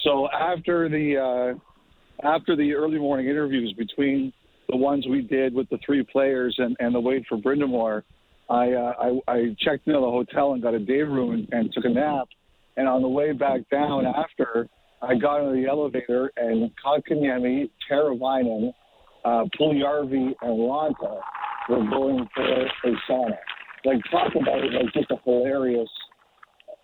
so 0.04 0.28
after 0.30 0.88
the 0.88 1.16
uh, 1.16 2.26
after 2.26 2.56
the 2.56 2.74
early 2.74 2.98
morning 2.98 3.26
interviews 3.26 3.74
between 3.76 4.32
the 4.68 4.76
ones 4.76 5.06
we 5.08 5.22
did 5.22 5.52
with 5.52 5.68
the 5.70 5.78
three 5.84 6.04
players 6.04 6.54
and, 6.58 6.76
and 6.78 6.94
the 6.94 7.00
wait 7.00 7.24
for 7.28 7.38
Brind'Amour, 7.38 8.02
I, 8.48 8.72
uh, 8.72 8.92
I 9.26 9.32
I 9.32 9.56
checked 9.58 9.86
into 9.88 10.00
the 10.00 10.10
hotel 10.10 10.52
and 10.52 10.62
got 10.62 10.74
a 10.74 10.78
day 10.78 11.02
room 11.02 11.32
and, 11.32 11.48
and 11.52 11.72
took 11.72 11.84
a 11.84 11.88
nap. 11.88 12.28
And 12.76 12.86
on 12.88 13.02
the 13.02 13.08
way 13.08 13.32
back 13.32 13.68
down 13.70 14.06
after, 14.06 14.68
I 15.02 15.16
got 15.16 15.40
into 15.40 15.60
the 15.60 15.66
elevator 15.66 16.30
and 16.36 16.70
Kotkaniemi, 16.84 17.70
Teravainen, 17.90 18.72
uh, 19.24 19.44
Puljujarvi, 19.58 20.34
and 20.40 20.58
Raanta 20.58 21.20
were 21.68 21.90
going 21.90 22.28
for 22.34 22.42
a 22.44 22.92
sauna. 23.08 23.36
Like, 23.84 23.98
talk 24.10 24.34
about 24.34 24.64
it 24.64 24.72
like 24.72 24.92
just 24.92 25.10
a 25.10 25.16
hilarious 25.24 25.88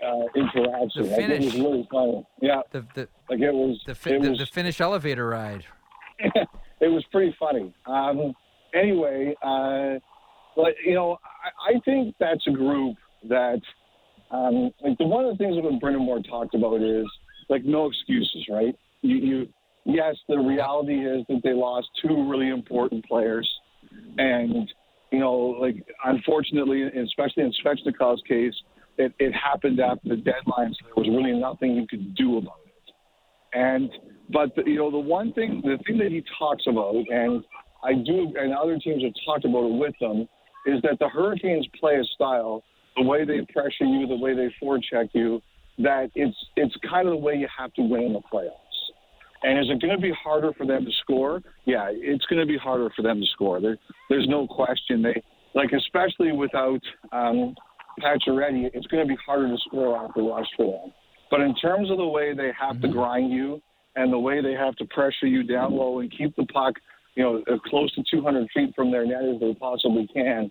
uh, 0.04 0.22
interaction. 0.34 1.02
The 1.02 1.16
finish. 1.16 1.18
Like, 1.18 1.30
it 1.30 1.44
was 1.44 1.54
really 1.54 1.88
funny. 1.90 2.26
Yeah. 2.40 2.60
The, 2.72 2.86
the, 2.94 3.08
like, 3.28 3.40
it 3.40 3.52
was. 3.52 3.80
The, 3.86 3.94
fi- 3.94 4.10
it 4.14 4.22
the, 4.22 4.30
was, 4.30 4.38
the 4.38 4.46
Finnish 4.46 4.80
elevator 4.80 5.28
ride. 5.28 5.64
it 6.18 6.88
was 6.88 7.04
pretty 7.12 7.36
funny. 7.38 7.74
Um, 7.86 8.34
anyway, 8.74 9.34
uh, 9.42 9.98
but, 10.54 10.74
you 10.84 10.94
know, 10.94 11.18
I, 11.22 11.76
I 11.76 11.80
think 11.80 12.14
that's 12.18 12.46
a 12.46 12.52
group 12.52 12.96
that, 13.28 13.60
um, 14.30 14.70
like, 14.82 14.96
the, 14.98 15.06
one 15.06 15.24
of 15.24 15.36
the 15.36 15.44
things 15.44 15.56
that 15.56 15.80
Brind'Amour 15.82 16.26
talked 16.28 16.54
about 16.54 16.80
is, 16.82 17.06
like, 17.48 17.64
no 17.64 17.86
excuses, 17.86 18.46
right? 18.50 18.74
You, 19.02 19.16
you 19.16 19.48
yes, 19.86 20.16
the 20.28 20.36
reality 20.36 21.06
is 21.06 21.24
that 21.28 21.40
they 21.42 21.52
lost 21.52 21.88
two 22.02 22.28
really 22.28 22.48
important 22.48 23.06
players. 23.06 23.48
And, 24.18 24.70
you 25.12 25.20
know, 25.20 25.56
like, 25.60 25.76
unfortunately, 26.04 26.82
especially 26.82 27.44
in 27.44 27.52
Svechnikov's 27.64 28.22
case, 28.28 28.54
it, 28.98 29.12
it 29.18 29.32
happened 29.32 29.80
after 29.80 30.08
the 30.08 30.16
deadline, 30.16 30.74
so 30.74 30.86
there 30.86 31.04
was 31.04 31.08
really 31.08 31.38
nothing 31.38 31.76
you 31.76 31.86
could 31.88 32.14
do 32.14 32.38
about 32.38 32.60
it. 32.66 32.92
And, 33.52 33.90
but, 34.30 34.54
the, 34.56 34.62
you 34.66 34.76
know, 34.76 34.90
the 34.90 34.98
one 34.98 35.32
thing, 35.32 35.62
the 35.62 35.78
thing 35.86 35.98
that 35.98 36.10
he 36.10 36.22
talks 36.38 36.64
about, 36.66 36.94
and 36.94 37.44
I 37.84 37.92
do, 37.94 38.32
and 38.36 38.54
other 38.54 38.78
teams 38.78 39.02
have 39.04 39.12
talked 39.24 39.44
about 39.44 39.64
it 39.64 39.78
with 39.78 39.94
them, 40.00 40.28
is 40.66 40.82
that 40.82 40.98
the 40.98 41.08
Hurricanes 41.08 41.66
play 41.78 41.96
a 41.96 42.04
style, 42.04 42.64
the 42.96 43.02
way 43.02 43.24
they 43.24 43.46
pressure 43.52 43.84
you, 43.84 44.06
the 44.06 44.16
way 44.16 44.34
they 44.34 44.52
forecheck 44.60 45.10
you, 45.12 45.40
that 45.78 46.10
it's 46.14 46.36
it's 46.56 46.74
kind 46.88 47.06
of 47.06 47.12
the 47.12 47.18
way 47.18 47.34
you 47.34 47.46
have 47.56 47.72
to 47.74 47.82
win 47.82 48.04
in 48.04 48.12
the 48.14 48.20
playoffs. 48.32 48.65
And 49.46 49.60
is 49.60 49.66
it 49.70 49.80
going 49.80 49.94
to 49.94 50.02
be 50.02 50.12
harder 50.12 50.52
for 50.54 50.66
them 50.66 50.84
to 50.84 50.90
score? 51.02 51.40
Yeah, 51.66 51.86
it's 51.92 52.24
going 52.26 52.40
to 52.40 52.46
be 52.46 52.58
harder 52.58 52.90
for 52.96 53.02
them 53.02 53.20
to 53.20 53.26
score. 53.32 53.60
There, 53.60 53.78
there's 54.10 54.26
no 54.28 54.48
question. 54.48 55.02
They 55.02 55.22
like, 55.54 55.70
especially 55.70 56.32
without 56.32 56.80
um, 57.12 57.54
Pacioretty, 58.00 58.68
it's 58.74 58.88
going 58.88 59.06
to 59.06 59.08
be 59.08 59.16
harder 59.24 59.48
to 59.48 59.56
score 59.64 59.96
off 59.96 60.10
the 60.16 60.22
rush 60.22 60.48
for 60.56 60.82
them. 60.82 60.92
But 61.30 61.42
in 61.42 61.54
terms 61.54 61.92
of 61.92 61.96
the 61.96 62.06
way 62.06 62.34
they 62.34 62.50
have 62.58 62.80
to 62.82 62.88
grind 62.88 63.30
you 63.30 63.62
and 63.94 64.12
the 64.12 64.18
way 64.18 64.42
they 64.42 64.54
have 64.54 64.74
to 64.76 64.84
pressure 64.86 65.28
you 65.28 65.44
down 65.44 65.72
low 65.72 66.00
and 66.00 66.10
keep 66.10 66.34
the 66.34 66.46
puck, 66.46 66.74
you 67.14 67.22
know, 67.22 67.38
as 67.52 67.60
close 67.66 67.94
to 67.94 68.02
200 68.10 68.48
feet 68.52 68.74
from 68.74 68.90
their 68.90 69.06
net 69.06 69.22
as 69.22 69.40
they 69.40 69.54
possibly 69.54 70.08
can, 70.12 70.50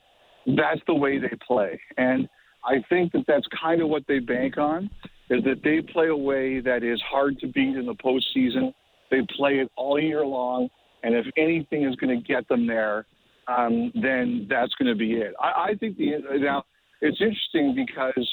that's 0.55 0.81
the 0.87 0.95
way 0.95 1.19
they 1.19 1.35
play. 1.45 1.79
And 1.97 2.29
I 2.63 2.75
think 2.87 3.11
that 3.11 3.25
that's 3.27 3.45
kind 3.61 3.81
of 3.81 3.89
what 3.89 4.03
they 4.07 4.19
bank 4.19 4.57
on, 4.57 4.89
is 5.29 5.43
that 5.43 5.61
they 5.63 5.81
play 5.81 6.07
a 6.07 6.15
way 6.15 6.61
that 6.61 6.81
is 6.83 7.01
hard 7.01 7.39
to 7.39 7.47
beat 7.47 7.75
in 7.75 7.85
the 7.85 7.95
postseason. 7.95 8.73
They 9.11 9.21
play 9.35 9.59
it 9.59 9.71
all 9.75 9.99
year 9.99 10.25
long, 10.25 10.69
and 11.03 11.15
if 11.15 11.25
anything 11.37 11.83
is 11.83 11.95
going 11.95 12.17
to 12.17 12.25
get 12.25 12.47
them 12.47 12.65
there, 12.67 13.05
um, 13.47 13.91
then 14.01 14.47
that's 14.49 14.73
going 14.75 14.91
to 14.91 14.97
be 14.97 15.13
it. 15.13 15.33
I, 15.39 15.69
I 15.69 15.75
think 15.79 15.97
the 15.97 16.13
now 16.39 16.63
it's 17.01 17.21
interesting 17.21 17.75
because 17.75 18.29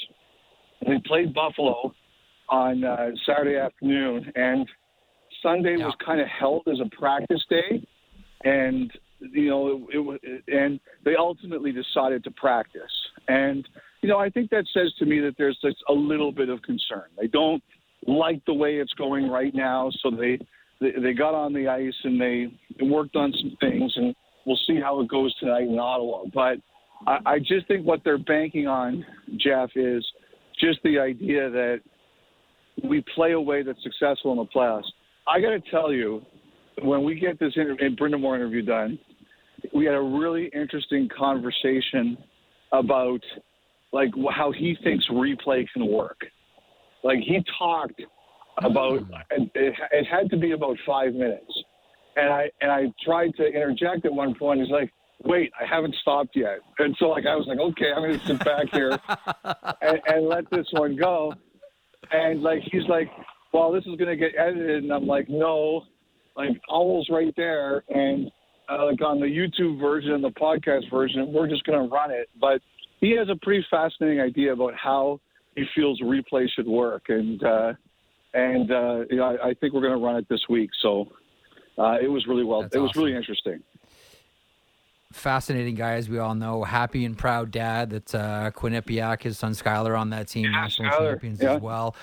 they 0.85 0.99
played 1.05 1.33
Buffalo 1.33 1.93
on 2.49 2.83
uh, 2.83 3.09
Saturday 3.25 3.57
afternoon, 3.57 4.31
and 4.35 4.67
Sunday 5.41 5.77
was 5.77 5.93
kind 6.03 6.19
of 6.19 6.27
held 6.27 6.63
as 6.67 6.79
a 6.79 6.89
practice 6.95 7.43
day, 7.49 7.85
and 8.43 8.91
you 9.19 9.49
know, 9.49 9.87
it, 9.89 10.19
it, 10.23 10.43
and 10.47 10.79
they 11.05 11.15
ultimately 11.15 11.71
decided 11.71 12.23
to 12.25 12.31
practice. 12.31 12.81
And 13.27 13.67
you 14.01 14.09
know, 14.09 14.19
I 14.19 14.29
think 14.29 14.49
that 14.49 14.65
says 14.73 14.93
to 14.99 15.05
me 15.05 15.19
that 15.21 15.35
there's 15.37 15.57
just 15.61 15.77
a 15.87 15.93
little 15.93 16.31
bit 16.31 16.49
of 16.49 16.61
concern. 16.61 17.05
They 17.19 17.27
don't 17.27 17.63
like 18.05 18.43
the 18.45 18.53
way 18.53 18.75
it's 18.75 18.93
going 18.93 19.29
right 19.29 19.53
now, 19.55 19.89
so 20.01 20.11
they 20.11 20.39
they, 20.79 21.13
got 21.13 21.33
on 21.33 21.53
the 21.53 21.67
ice 21.67 21.93
and 22.03 22.19
they 22.19 22.47
worked 22.81 23.15
on 23.15 23.33
some 23.39 23.57
things, 23.59 23.91
and 23.95 24.15
we'll 24.45 24.59
see 24.67 24.79
how 24.79 24.99
it 25.01 25.07
goes 25.07 25.33
tonight 25.39 25.63
in 25.63 25.79
Ottawa. 25.79 26.23
But 26.33 26.57
I, 27.07 27.33
I 27.33 27.39
just 27.39 27.67
think 27.67 27.85
what 27.85 28.01
they're 28.03 28.17
banking 28.17 28.67
on, 28.67 29.05
Jeff, 29.37 29.69
is 29.75 30.05
just 30.59 30.79
the 30.83 30.99
idea 30.99 31.49
that 31.49 31.81
we 32.83 33.03
play 33.15 33.31
a 33.31 33.39
way 33.39 33.63
that's 33.63 33.81
successful 33.83 34.31
in 34.31 34.37
the 34.37 34.45
playoffs. 34.45 34.89
I 35.27 35.39
got 35.39 35.51
to 35.51 35.61
tell 35.71 35.93
you, 35.93 36.21
when 36.81 37.03
we 37.03 37.15
get 37.15 37.39
this 37.39 37.53
inter- 37.55 37.75
Brind'Amour 37.75 38.35
interview 38.35 38.63
done, 38.63 38.99
we 39.73 39.85
had 39.85 39.95
a 39.95 40.01
really 40.01 40.49
interesting 40.53 41.07
conversation 41.15 42.17
about 42.71 43.21
like 43.91 44.09
how 44.35 44.51
he 44.51 44.75
thinks 44.83 45.05
replay 45.09 45.65
can 45.71 45.87
work. 45.87 46.19
Like 47.03 47.19
he 47.19 47.39
talked 47.57 48.01
about 48.57 49.01
it, 49.31 49.51
it, 49.55 49.73
it 49.91 50.05
had 50.05 50.29
to 50.29 50.37
be 50.37 50.51
about 50.51 50.77
five 50.85 51.13
minutes, 51.13 51.51
and 52.15 52.29
I 52.29 52.51
and 52.61 52.71
I 52.71 52.85
tried 53.03 53.35
to 53.35 53.45
interject 53.45 54.05
at 54.05 54.13
one 54.13 54.35
point. 54.35 54.61
He's 54.61 54.69
like, 54.69 54.91
"Wait, 55.23 55.51
I 55.59 55.65
haven't 55.65 55.95
stopped 56.01 56.35
yet," 56.35 56.59
and 56.79 56.95
so 56.99 57.09
like 57.09 57.25
I 57.25 57.35
was 57.35 57.47
like, 57.47 57.59
"Okay, 57.59 57.91
I'm 57.95 58.03
going 58.03 58.19
to 58.19 58.25
sit 58.25 58.43
back 58.43 58.69
here 58.71 58.97
and, 59.81 59.99
and 60.07 60.27
let 60.27 60.49
this 60.51 60.67
one 60.71 60.95
go." 60.95 61.33
And 62.11 62.41
like 62.41 62.61
he's 62.71 62.87
like, 62.87 63.09
"Well, 63.53 63.71
this 63.71 63.85
is 63.85 63.95
going 63.95 64.09
to 64.09 64.17
get 64.17 64.31
edited," 64.37 64.83
and 64.83 64.93
I'm 64.93 65.07
like, 65.07 65.29
"No." 65.29 65.83
Like 66.35 66.59
Owl's 66.67 67.09
right 67.11 67.31
there, 67.37 67.83
and 67.89 68.31
uh, 68.67 68.85
like 68.85 68.99
on 69.03 69.19
the 69.19 69.27
YouTube 69.27 69.79
version 69.79 70.13
and 70.13 70.23
the 70.23 70.31
podcast 70.31 70.89
version, 70.89 71.31
we're 71.31 71.47
just 71.47 71.63
going 71.63 71.79
to 71.79 71.93
run 71.93 72.09
it. 72.09 72.27
But 72.41 72.59
he 72.99 73.11
has 73.17 73.27
a 73.29 73.35
pretty 73.43 73.65
fascinating 73.69 74.19
idea 74.19 74.53
about 74.53 74.73
how 74.73 75.19
he 75.55 75.65
feels 75.75 76.01
replay 76.01 76.47
should 76.49 76.67
work, 76.67 77.03
and 77.09 77.43
uh, 77.43 77.73
and 78.33 78.71
uh, 78.71 79.05
you 79.09 79.17
know, 79.17 79.25
I, 79.25 79.49
I 79.49 79.53
think 79.53 79.73
we're 79.73 79.81
going 79.81 79.97
to 79.97 80.03
run 80.03 80.15
it 80.15 80.27
this 80.29 80.47
week. 80.49 80.71
So 80.81 81.11
uh, 81.77 81.97
it 82.01 82.07
was 82.07 82.27
really 82.27 82.43
well. 82.43 82.61
That's 82.61 82.75
it 82.75 82.79
was 82.79 82.95
really 82.95 83.15
interesting. 83.15 83.61
fascinating 85.13 85.75
guy, 85.75 85.93
as 85.93 86.09
we 86.09 86.19
all 86.19 86.35
know. 86.35 86.63
Happy 86.63 87.05
and 87.05 87.17
proud 87.17 87.51
dad. 87.51 87.91
That's 87.91 88.13
uh, 88.15 88.51
Quinnipiac, 88.53 89.23
his 89.23 89.37
son 89.37 89.53
Skyler, 89.53 89.97
on 89.97 90.09
that 90.09 90.27
team, 90.27 90.51
national 90.51 90.91
Skyler, 90.91 91.11
champions 91.11 91.41
yeah. 91.41 91.55
as 91.55 91.61
well. 91.61 91.95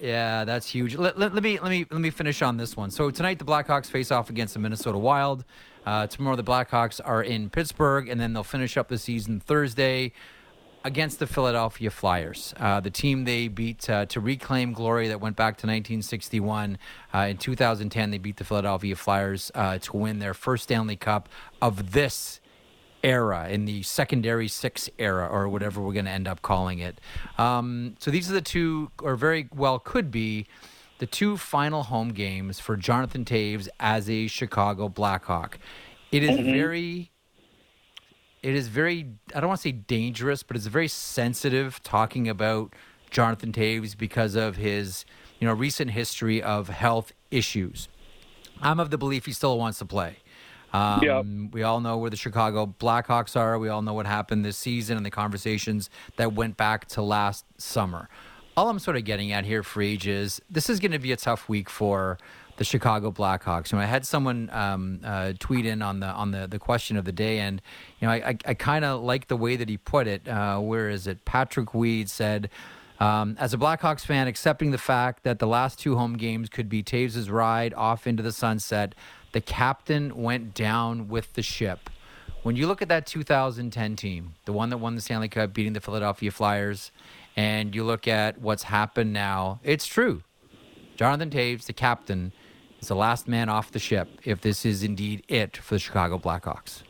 Yeah, 0.00 0.44
that's 0.44 0.68
huge. 0.68 0.94
Let, 0.96 1.18
let, 1.18 1.32
let 1.34 1.42
me 1.42 1.58
let 1.58 1.70
me 1.70 1.86
let 1.90 2.00
me 2.00 2.10
finish 2.10 2.42
on 2.42 2.58
this 2.58 2.76
one. 2.76 2.90
So 2.90 3.10
tonight 3.10 3.38
the 3.38 3.46
Blackhawks 3.46 3.86
face 3.86 4.10
off 4.10 4.28
against 4.28 4.54
the 4.54 4.60
Minnesota 4.60 4.98
Wild. 4.98 5.44
Uh, 5.86 6.06
tomorrow 6.06 6.36
the 6.36 6.44
Blackhawks 6.44 7.00
are 7.02 7.22
in 7.22 7.48
Pittsburgh, 7.48 8.08
and 8.08 8.20
then 8.20 8.32
they'll 8.32 8.44
finish 8.44 8.76
up 8.76 8.88
the 8.88 8.98
season 8.98 9.40
Thursday 9.40 10.12
against 10.86 11.18
the 11.18 11.26
Philadelphia 11.26 11.90
Flyers, 11.90 12.54
uh, 12.58 12.78
the 12.78 12.90
team 12.90 13.24
they 13.24 13.48
beat 13.48 13.90
uh, 13.90 14.06
to 14.06 14.20
reclaim 14.20 14.72
glory 14.72 15.08
that 15.08 15.20
went 15.20 15.34
back 15.34 15.54
to 15.54 15.66
1961. 15.66 16.78
Uh, 17.12 17.18
in 17.18 17.36
2010, 17.36 18.12
they 18.12 18.18
beat 18.18 18.36
the 18.36 18.44
Philadelphia 18.44 18.94
Flyers 18.94 19.50
uh, 19.56 19.78
to 19.78 19.96
win 19.96 20.20
their 20.20 20.32
first 20.32 20.62
Stanley 20.62 20.94
Cup 20.94 21.28
of 21.60 21.90
this 21.90 22.40
era 23.02 23.48
in 23.48 23.64
the 23.64 23.82
secondary 23.82 24.46
six 24.46 24.88
era 24.96 25.26
or 25.26 25.48
whatever 25.48 25.80
we're 25.80 25.92
going 25.92 26.04
to 26.04 26.10
end 26.10 26.28
up 26.28 26.40
calling 26.40 26.78
it. 26.78 27.00
Um, 27.36 27.96
so 27.98 28.12
these 28.12 28.30
are 28.30 28.34
the 28.34 28.40
two, 28.40 28.92
or 29.02 29.16
very 29.16 29.48
well 29.52 29.80
could 29.80 30.12
be, 30.12 30.46
the 30.98 31.06
two 31.06 31.36
final 31.36 31.82
home 31.82 32.10
games 32.10 32.60
for 32.60 32.76
Jonathan 32.76 33.24
Toews 33.24 33.66
as 33.80 34.08
a 34.08 34.28
Chicago 34.28 34.88
Blackhawk. 34.88 35.58
It 36.12 36.22
is 36.22 36.36
very 36.38 37.10
it 38.46 38.54
is 38.54 38.68
very 38.68 39.08
I 39.34 39.40
don't 39.40 39.48
want 39.48 39.58
to 39.58 39.68
say 39.68 39.72
dangerous, 39.72 40.44
but 40.44 40.56
it's 40.56 40.66
very 40.66 40.86
sensitive 40.86 41.82
talking 41.82 42.28
about 42.28 42.74
Jonathan 43.10 43.52
Toews 43.52 43.98
because 43.98 44.36
of 44.36 44.54
his 44.54 45.04
you 45.40 45.48
know 45.48 45.52
recent 45.52 45.90
history 45.90 46.40
of 46.40 46.68
health 46.68 47.12
issues. 47.32 47.88
I'm 48.62 48.78
of 48.78 48.90
the 48.90 48.98
belief 48.98 49.26
he 49.26 49.32
still 49.32 49.58
wants 49.58 49.80
to 49.80 49.84
play. 49.84 50.18
Um, 50.72 51.02
Yep. 51.02 51.54
We 51.54 51.64
all 51.64 51.80
know 51.80 51.98
where 51.98 52.08
the 52.08 52.16
Chicago 52.16 52.72
Blackhawks 52.78 53.36
are. 53.36 53.58
We 53.58 53.68
all 53.68 53.82
know 53.82 53.94
what 53.94 54.06
happened 54.06 54.44
this 54.44 54.56
season 54.56 54.96
and 54.96 55.04
the 55.04 55.10
conversations 55.10 55.90
that 56.16 56.32
went 56.34 56.56
back 56.56 56.86
to 56.90 57.02
last 57.02 57.44
summer. 57.58 58.08
All 58.56 58.68
I'm 58.68 58.78
sort 58.78 58.96
of 58.96 59.04
getting 59.04 59.32
at 59.32 59.44
here, 59.44 59.62
Frege, 59.62 60.06
is 60.06 60.40
this 60.48 60.70
is 60.70 60.78
going 60.78 60.92
to 60.92 61.00
be 61.00 61.10
a 61.10 61.16
tough 61.16 61.48
week 61.48 61.68
for 61.68 62.16
the 62.56 62.64
Chicago 62.64 63.10
Blackhawks. 63.10 63.72
You 63.72 63.78
know, 63.78 63.82
I 63.82 63.86
had 63.86 64.06
someone 64.06 64.50
um, 64.52 65.00
uh, 65.04 65.32
tweet 65.38 65.66
in 65.66 65.82
on 65.82 66.00
the 66.00 66.06
on 66.06 66.30
the, 66.30 66.46
the 66.46 66.58
question 66.58 66.96
of 66.96 67.04
the 67.04 67.12
day, 67.12 67.38
and 67.38 67.60
you 68.00 68.08
know, 68.08 68.12
I 68.12 68.16
I, 68.16 68.38
I 68.46 68.54
kind 68.54 68.84
of 68.84 69.02
like 69.02 69.28
the 69.28 69.36
way 69.36 69.56
that 69.56 69.68
he 69.68 69.76
put 69.76 70.06
it. 70.06 70.26
Uh, 70.26 70.58
where 70.58 70.88
is 70.88 71.06
it? 71.06 71.24
Patrick 71.24 71.74
Weed 71.74 72.10
said. 72.10 72.50
Um, 72.98 73.36
as 73.38 73.52
a 73.52 73.58
Blackhawks 73.58 74.06
fan, 74.06 74.26
accepting 74.26 74.70
the 74.70 74.78
fact 74.78 75.22
that 75.24 75.38
the 75.38 75.46
last 75.46 75.78
two 75.78 75.96
home 75.96 76.16
games 76.16 76.48
could 76.48 76.70
be 76.70 76.82
Toews' 76.82 77.30
ride 77.30 77.74
off 77.74 78.06
into 78.06 78.22
the 78.22 78.32
sunset, 78.32 78.94
the 79.32 79.42
captain 79.42 80.22
went 80.22 80.54
down 80.54 81.08
with 81.08 81.34
the 81.34 81.42
ship. 81.42 81.90
When 82.42 82.56
you 82.56 82.66
look 82.66 82.80
at 82.80 82.88
that 82.88 83.06
2010 83.06 83.96
team, 83.96 84.32
the 84.46 84.52
one 84.54 84.70
that 84.70 84.78
won 84.78 84.94
the 84.94 85.02
Stanley 85.02 85.28
Cup, 85.28 85.52
beating 85.52 85.74
the 85.74 85.80
Philadelphia 85.82 86.30
Flyers, 86.30 86.90
and 87.36 87.74
you 87.74 87.84
look 87.84 88.08
at 88.08 88.40
what's 88.40 88.62
happened 88.62 89.12
now, 89.12 89.60
it's 89.62 89.86
true. 89.86 90.22
Jonathan 90.96 91.28
Toews, 91.28 91.66
the 91.66 91.72
captain, 91.72 92.32
is 92.80 92.88
the 92.88 92.94
last 92.96 93.26
man 93.28 93.48
off 93.48 93.70
the 93.72 93.78
ship 93.78 94.08
if 94.24 94.40
this 94.40 94.64
is 94.64 94.82
indeed 94.82 95.24
it 95.28 95.56
for 95.56 95.74
the 95.74 95.78
Chicago 95.78 96.18
Blackhawks. 96.18 96.82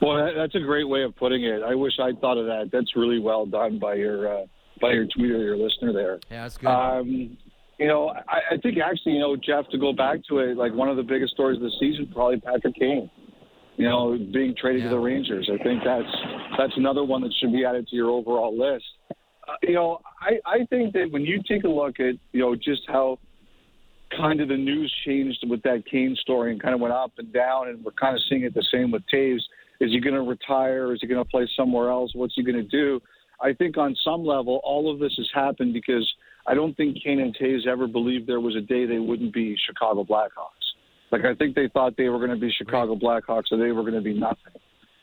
Well, 0.00 0.32
that's 0.36 0.54
a 0.54 0.60
great 0.60 0.88
way 0.88 1.02
of 1.02 1.16
putting 1.16 1.44
it. 1.44 1.62
I 1.62 1.74
wish 1.74 1.94
I'd 2.00 2.20
thought 2.20 2.38
of 2.38 2.46
that. 2.46 2.70
That's 2.72 2.94
really 2.94 3.18
well 3.18 3.46
done 3.46 3.78
by 3.78 3.94
your 3.94 4.42
uh, 4.42 4.46
by 4.80 4.92
your 4.92 5.06
tweeter, 5.06 5.42
your 5.42 5.56
listener 5.56 5.92
there. 5.92 6.20
Yeah, 6.30 6.42
that's 6.42 6.56
good. 6.56 6.68
Um, 6.68 7.36
you 7.78 7.86
know, 7.88 8.08
I, 8.28 8.54
I 8.54 8.56
think 8.62 8.78
actually, 8.78 9.12
you 9.14 9.20
know, 9.20 9.36
Jeff, 9.36 9.68
to 9.70 9.78
go 9.78 9.92
back 9.92 10.18
to 10.28 10.38
it, 10.38 10.56
like 10.56 10.72
one 10.72 10.88
of 10.88 10.96
the 10.96 11.02
biggest 11.02 11.32
stories 11.34 11.56
of 11.56 11.62
the 11.62 11.72
season, 11.80 12.08
probably 12.12 12.38
Patrick 12.40 12.74
Kane. 12.76 13.10
You 13.76 13.88
know, 13.88 14.18
being 14.32 14.54
traded 14.60 14.82
Yeah. 14.82 14.88
to 14.88 14.94
the 14.96 15.00
Rangers. 15.00 15.48
I 15.52 15.62
think 15.62 15.82
that's 15.84 16.12
that's 16.58 16.72
another 16.76 17.04
one 17.04 17.22
that 17.22 17.32
should 17.40 17.52
be 17.52 17.64
added 17.64 17.86
to 17.88 17.96
your 17.96 18.10
overall 18.10 18.56
list. 18.56 18.84
Uh, 19.48 19.52
you 19.62 19.74
know, 19.74 20.00
I, 20.20 20.38
I 20.44 20.66
think 20.66 20.92
that 20.94 21.10
when 21.10 21.22
you 21.22 21.40
take 21.48 21.62
a 21.64 21.68
look 21.68 22.00
at, 22.00 22.14
you 22.32 22.40
know, 22.40 22.54
just 22.56 22.82
how 22.88 23.18
kind 24.16 24.40
of 24.40 24.48
the 24.48 24.56
news 24.56 24.92
changed 25.04 25.44
with 25.48 25.62
that 25.62 25.84
Kane 25.90 26.16
story 26.20 26.52
and 26.52 26.62
kind 26.62 26.74
of 26.74 26.80
went 26.80 26.94
up 26.94 27.12
and 27.18 27.32
down, 27.32 27.68
and 27.68 27.84
we're 27.84 27.92
kind 27.92 28.14
of 28.14 28.22
seeing 28.28 28.42
it 28.42 28.54
the 28.54 28.66
same 28.72 28.90
with 28.90 29.02
Toews. 29.12 29.40
Is 29.80 29.92
he 29.92 30.00
going 30.00 30.14
to 30.14 30.22
retire? 30.22 30.92
Is 30.92 31.00
he 31.00 31.06
going 31.06 31.22
to 31.22 31.30
play 31.30 31.48
somewhere 31.56 31.90
else? 31.90 32.12
What's 32.14 32.34
he 32.34 32.42
going 32.42 32.56
to 32.56 32.62
do? 32.62 33.00
I 33.40 33.52
think 33.52 33.78
on 33.78 33.94
some 34.04 34.24
level, 34.24 34.60
all 34.64 34.92
of 34.92 34.98
this 34.98 35.12
has 35.16 35.28
happened 35.32 35.72
because 35.72 36.08
I 36.46 36.54
don't 36.54 36.76
think 36.76 36.96
Kane 37.02 37.20
and 37.20 37.36
Toews 37.36 37.66
ever 37.66 37.86
believed 37.86 38.26
there 38.26 38.40
was 38.40 38.56
a 38.56 38.60
day 38.60 38.86
they 38.86 38.98
wouldn't 38.98 39.32
be 39.32 39.56
Chicago 39.66 40.04
Blackhawks. 40.04 40.66
Like 41.12 41.24
I 41.24 41.34
think 41.34 41.54
they 41.54 41.68
thought 41.72 41.94
they 41.96 42.08
were 42.08 42.18
going 42.18 42.30
to 42.30 42.36
be 42.36 42.52
Chicago 42.56 42.96
Blackhawks 42.96 43.52
or 43.52 43.58
they 43.58 43.72
were 43.72 43.82
going 43.82 43.94
to 43.94 44.00
be 44.00 44.18
nothing. 44.18 44.54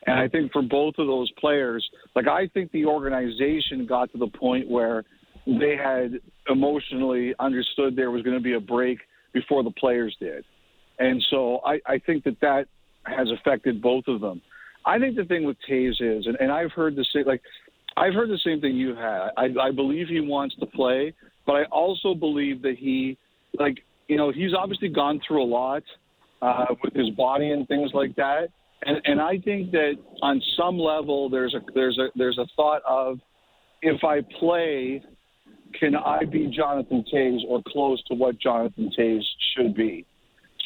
And 0.07 0.19
I 0.19 0.27
think 0.27 0.51
for 0.51 0.61
both 0.61 0.95
of 0.97 1.07
those 1.07 1.31
players, 1.39 1.87
like 2.15 2.27
I 2.27 2.47
think 2.53 2.71
the 2.71 2.85
organization 2.85 3.85
got 3.87 4.11
to 4.11 4.17
the 4.17 4.27
point 4.27 4.69
where 4.69 5.03
they 5.47 5.75
had 5.81 6.19
emotionally 6.49 7.33
understood 7.39 7.95
there 7.95 8.11
was 8.11 8.21
going 8.23 8.37
to 8.37 8.43
be 8.43 8.53
a 8.53 8.59
break 8.59 8.99
before 9.33 9.63
the 9.63 9.71
players 9.71 10.15
did. 10.19 10.45
And 10.99 11.23
so 11.29 11.59
I, 11.65 11.79
I 11.85 11.99
think 11.99 12.23
that 12.23 12.39
that 12.41 12.67
has 13.03 13.27
affected 13.31 13.81
both 13.81 14.05
of 14.07 14.21
them. 14.21 14.41
I 14.85 14.99
think 14.99 15.15
the 15.15 15.25
thing 15.25 15.43
with 15.43 15.57
Toews 15.69 15.99
is, 15.99 16.27
and, 16.27 16.37
and 16.39 16.51
I've 16.51 16.71
heard 16.71 16.95
the 16.95 17.05
same, 17.13 17.25
like, 17.25 17.41
I've 17.97 18.13
heard 18.13 18.29
the 18.29 18.39
same 18.45 18.61
thing 18.61 18.75
you 18.75 18.95
had. 18.95 19.29
I, 19.37 19.47
I 19.61 19.71
believe 19.71 20.07
he 20.07 20.19
wants 20.19 20.55
to 20.59 20.65
play, 20.65 21.13
but 21.45 21.53
I 21.53 21.63
also 21.65 22.13
believe 22.13 22.61
that 22.61 22.75
he, 22.77 23.17
like, 23.57 23.77
you 24.07 24.17
know, 24.17 24.31
he's 24.31 24.53
obviously 24.57 24.89
gone 24.89 25.19
through 25.27 25.43
a 25.43 25.45
lot 25.45 25.83
uh, 26.41 26.65
with 26.83 26.93
his 26.93 27.09
body 27.11 27.51
and 27.51 27.67
things 27.67 27.91
like 27.93 28.15
that. 28.15 28.49
And, 28.83 29.01
and 29.05 29.21
I 29.21 29.39
think 29.39 29.71
that 29.71 29.93
on 30.21 30.41
some 30.57 30.77
level, 30.77 31.29
there's 31.29 31.55
a 31.55 31.61
there's 31.73 31.97
a 31.97 32.09
there's 32.15 32.37
a 32.37 32.45
thought 32.55 32.81
of 32.87 33.19
if 33.81 34.03
I 34.03 34.21
play, 34.39 35.03
can 35.79 35.95
I 35.95 36.25
be 36.25 36.47
Jonathan 36.47 37.03
Toews 37.13 37.39
or 37.47 37.61
close 37.67 38.01
to 38.05 38.15
what 38.15 38.39
Jonathan 38.39 38.91
Toews 38.97 39.23
should 39.55 39.75
be? 39.75 40.05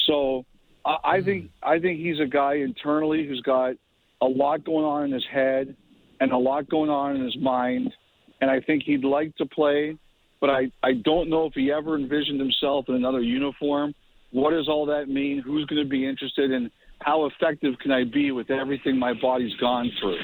So 0.07 0.45
I, 0.85 0.97
I 1.03 1.19
hmm. 1.19 1.25
think 1.25 1.51
I 1.63 1.79
think 1.79 1.99
he's 1.99 2.19
a 2.19 2.27
guy 2.27 2.55
internally 2.55 3.27
who's 3.27 3.41
got 3.41 3.73
a 4.21 4.25
lot 4.25 4.63
going 4.63 4.85
on 4.85 5.05
in 5.05 5.11
his 5.11 5.25
head 5.31 5.75
and 6.19 6.31
a 6.31 6.37
lot 6.37 6.69
going 6.69 6.89
on 6.89 7.15
in 7.15 7.23
his 7.23 7.37
mind, 7.37 7.93
and 8.41 8.51
I 8.51 8.59
think 8.59 8.83
he'd 8.83 9.05
like 9.05 9.35
to 9.37 9.45
play, 9.45 9.97
but 10.41 10.49
I 10.49 10.71
I 10.83 10.93
don't 11.03 11.29
know 11.29 11.45
if 11.45 11.53
he 11.53 11.71
ever 11.71 11.97
envisioned 11.97 12.39
himself 12.39 12.85
in 12.89 12.95
another 12.95 13.21
uniform. 13.21 13.93
What 14.31 14.51
does 14.51 14.67
all 14.67 14.85
that 14.87 15.09
mean? 15.09 15.41
Who's 15.43 15.65
going 15.65 15.81
to 15.83 15.89
be 15.89 16.07
interested 16.07 16.51
in? 16.51 16.69
How 17.01 17.25
effective 17.25 17.79
can 17.81 17.91
I 17.91 18.03
be 18.03 18.31
with 18.31 18.51
everything 18.51 18.99
my 18.99 19.13
body's 19.13 19.55
gone 19.55 19.89
through? 19.99 20.19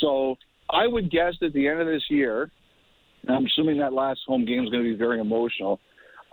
So 0.00 0.36
I 0.70 0.86
would 0.86 1.10
guess 1.10 1.34
at 1.42 1.52
the 1.52 1.66
end 1.68 1.80
of 1.80 1.86
this 1.86 2.04
year, 2.08 2.50
and 3.26 3.36
I'm 3.36 3.46
assuming 3.46 3.78
that 3.78 3.92
last 3.92 4.20
home 4.26 4.44
game 4.44 4.64
is 4.64 4.70
going 4.70 4.84
to 4.84 4.90
be 4.90 4.96
very 4.96 5.20
emotional. 5.20 5.80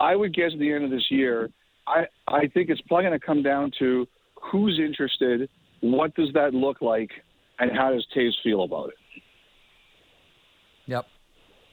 I 0.00 0.16
would 0.16 0.34
guess 0.34 0.50
at 0.52 0.58
the 0.58 0.72
end 0.72 0.84
of 0.84 0.90
this 0.90 1.06
year, 1.10 1.50
I, 1.86 2.04
I 2.28 2.48
think 2.48 2.70
it's 2.70 2.80
probably 2.82 3.04
going 3.04 3.18
to 3.18 3.24
come 3.24 3.42
down 3.42 3.72
to 3.78 4.06
who's 4.50 4.80
interested, 4.84 5.48
what 5.80 6.14
does 6.14 6.28
that 6.34 6.54
look 6.54 6.82
like, 6.82 7.10
and 7.58 7.70
how 7.70 7.92
does 7.92 8.06
Toews 8.16 8.32
feel 8.42 8.64
about 8.64 8.88
it? 8.88 8.94
Yep, 10.86 11.06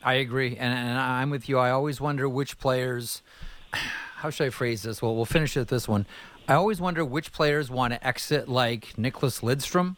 I 0.04 0.14
agree, 0.16 0.56
and, 0.58 0.74
and 0.74 0.98
I'm 0.98 1.30
with 1.30 1.50
you. 1.50 1.58
I 1.58 1.72
always 1.72 2.00
wonder 2.00 2.30
which 2.30 2.60
players. 2.60 3.22
How 4.18 4.30
should 4.30 4.48
I 4.48 4.50
phrase 4.50 4.84
this? 4.84 5.02
Well, 5.02 5.16
we'll 5.16 5.24
finish 5.24 5.56
with 5.56 5.70
this 5.70 5.88
one. 5.88 6.06
I 6.46 6.54
always 6.54 6.82
wonder 6.82 7.06
which 7.06 7.32
players 7.32 7.72
want 7.72 7.94
to 7.94 8.06
exit 8.06 8.50
like 8.50 8.94
Nicklas 8.98 9.42
Lidstrom, 9.42 9.96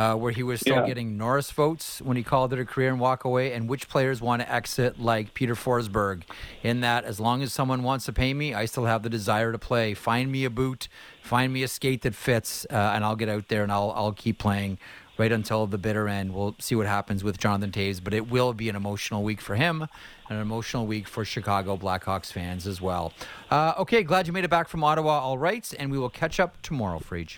uh, 0.00 0.14
where 0.14 0.32
he 0.32 0.42
was 0.42 0.60
still 0.60 0.76
Yeah. 0.76 0.86
getting 0.86 1.18
Norris 1.18 1.50
votes 1.50 2.00
when 2.00 2.16
he 2.16 2.22
called 2.22 2.52
it 2.54 2.58
a 2.58 2.64
career 2.64 2.88
and 2.88 2.98
walk 2.98 3.24
away, 3.24 3.52
and 3.52 3.68
which 3.68 3.88
players 3.88 4.20
want 4.22 4.40
to 4.42 4.50
exit 4.50 4.98
like 4.98 5.34
Peter 5.34 5.54
Forsberg, 5.54 6.22
in 6.62 6.80
that 6.80 7.04
as 7.04 7.20
long 7.20 7.42
as 7.42 7.52
someone 7.52 7.82
wants 7.82 8.04
to 8.06 8.12
pay 8.12 8.32
me, 8.32 8.54
I 8.54 8.64
still 8.64 8.86
have 8.86 9.02
the 9.02 9.10
desire 9.10 9.52
to 9.52 9.58
play. 9.58 9.92
Find 9.94 10.32
me 10.32 10.44
a 10.44 10.50
boot, 10.50 10.88
find 11.22 11.52
me 11.52 11.62
a 11.62 11.68
skate 11.68 12.02
that 12.02 12.14
fits, 12.14 12.66
uh, 12.70 12.92
and 12.94 13.04
I'll 13.04 13.16
get 13.16 13.28
out 13.28 13.48
there 13.48 13.62
and 13.62 13.70
I'll 13.70 13.92
I'll 13.94 14.12
keep 14.12 14.38
playing 14.38 14.78
right 15.18 15.32
until 15.32 15.66
the 15.66 15.76
bitter 15.76 16.08
end. 16.08 16.32
We'll 16.34 16.56
see 16.58 16.74
what 16.74 16.86
happens 16.86 17.22
with 17.22 17.36
Jonathan 17.36 17.70
Toews, 17.70 18.02
but 18.02 18.14
it 18.14 18.30
will 18.30 18.54
be 18.54 18.70
an 18.70 18.76
emotional 18.76 19.22
week 19.22 19.42
for 19.42 19.54
him 19.54 19.82
and 19.82 20.36
an 20.38 20.40
emotional 20.40 20.86
week 20.86 21.06
for 21.06 21.26
Chicago 21.26 21.76
Blackhawks 21.76 22.32
fans 22.32 22.66
as 22.66 22.80
well. 22.80 23.12
Uh, 23.50 23.74
okay, 23.76 24.02
glad 24.02 24.26
you 24.26 24.32
made 24.32 24.44
it 24.44 24.50
back 24.50 24.66
from 24.66 24.82
Ottawa, 24.82 25.18
all 25.20 25.36
right, 25.36 25.70
and 25.78 25.90
we 25.92 25.98
will 25.98 26.08
catch 26.08 26.40
up 26.40 26.62
tomorrow, 26.62 27.00
Friedge. 27.00 27.36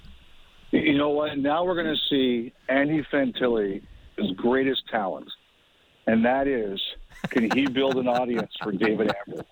You 0.72 0.96
know 0.96 1.10
what? 1.10 1.36
Now 1.38 1.64
we're 1.64 1.74
going 1.82 1.94
to 1.94 2.00
see 2.08 2.52
Andy 2.68 3.06
Fantilli, 3.12 3.82
his 4.18 4.30
greatest 4.32 4.88
talent, 4.90 5.28
and 6.06 6.24
that 6.24 6.48
is 6.48 6.80
can 7.30 7.50
he 7.52 7.66
build 7.66 7.96
an 7.96 8.08
audience 8.08 8.50
for 8.62 8.72
David 8.72 9.12
Amber? 9.28 9.44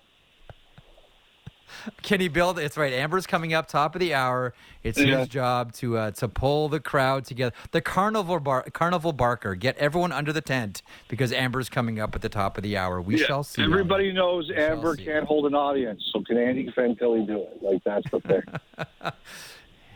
Can 2.03 2.19
he 2.19 2.27
build? 2.27 2.59
It's 2.59 2.75
right. 2.75 2.91
Amber's 2.91 3.25
coming 3.25 3.53
up 3.53 3.67
top 3.67 3.95
of 3.95 4.01
the 4.01 4.13
hour. 4.13 4.53
It's 4.83 4.99
Yeah. 4.99 5.19
his 5.19 5.29
job 5.29 5.71
to 5.73 5.97
uh, 5.97 6.11
to 6.11 6.27
pull 6.27 6.67
the 6.69 6.79
crowd 6.81 7.23
together. 7.25 7.55
The 7.71 7.81
carnival 7.81 8.39
bar, 8.39 8.63
carnival 8.73 9.13
barker. 9.13 9.55
Get 9.55 9.77
everyone 9.77 10.11
under 10.11 10.33
the 10.33 10.41
tent 10.41 10.81
because 11.07 11.31
Amber's 11.31 11.69
coming 11.69 11.99
up 11.99 12.13
at 12.13 12.21
the 12.21 12.29
top 12.29 12.57
of 12.57 12.63
the 12.63 12.75
hour. 12.77 13.01
We 13.01 13.17
shall 13.17 13.43
see. 13.43 13.63
Everybody 13.63 14.11
knows 14.11 14.49
We 14.49 14.55
Amber 14.55 14.95
can't 14.97 15.25
hold 15.25 15.45
an 15.45 15.55
audience, 15.55 16.03
so 16.11 16.21
can 16.23 16.37
Andy 16.37 16.69
Fantilli 16.75 17.25
do 17.25 17.37
it? 17.37 17.63
Like 17.63 17.83
that's 17.85 18.09
the 18.11 18.19
thing. 18.19 19.11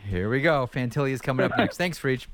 Here 0.08 0.30
we 0.30 0.40
go. 0.40 0.68
Fantilli 0.72 1.10
is 1.10 1.20
coming 1.20 1.46
up 1.46 1.58
next. 1.58 1.76
Thanks, 1.76 1.98
Friedge. 1.98 2.26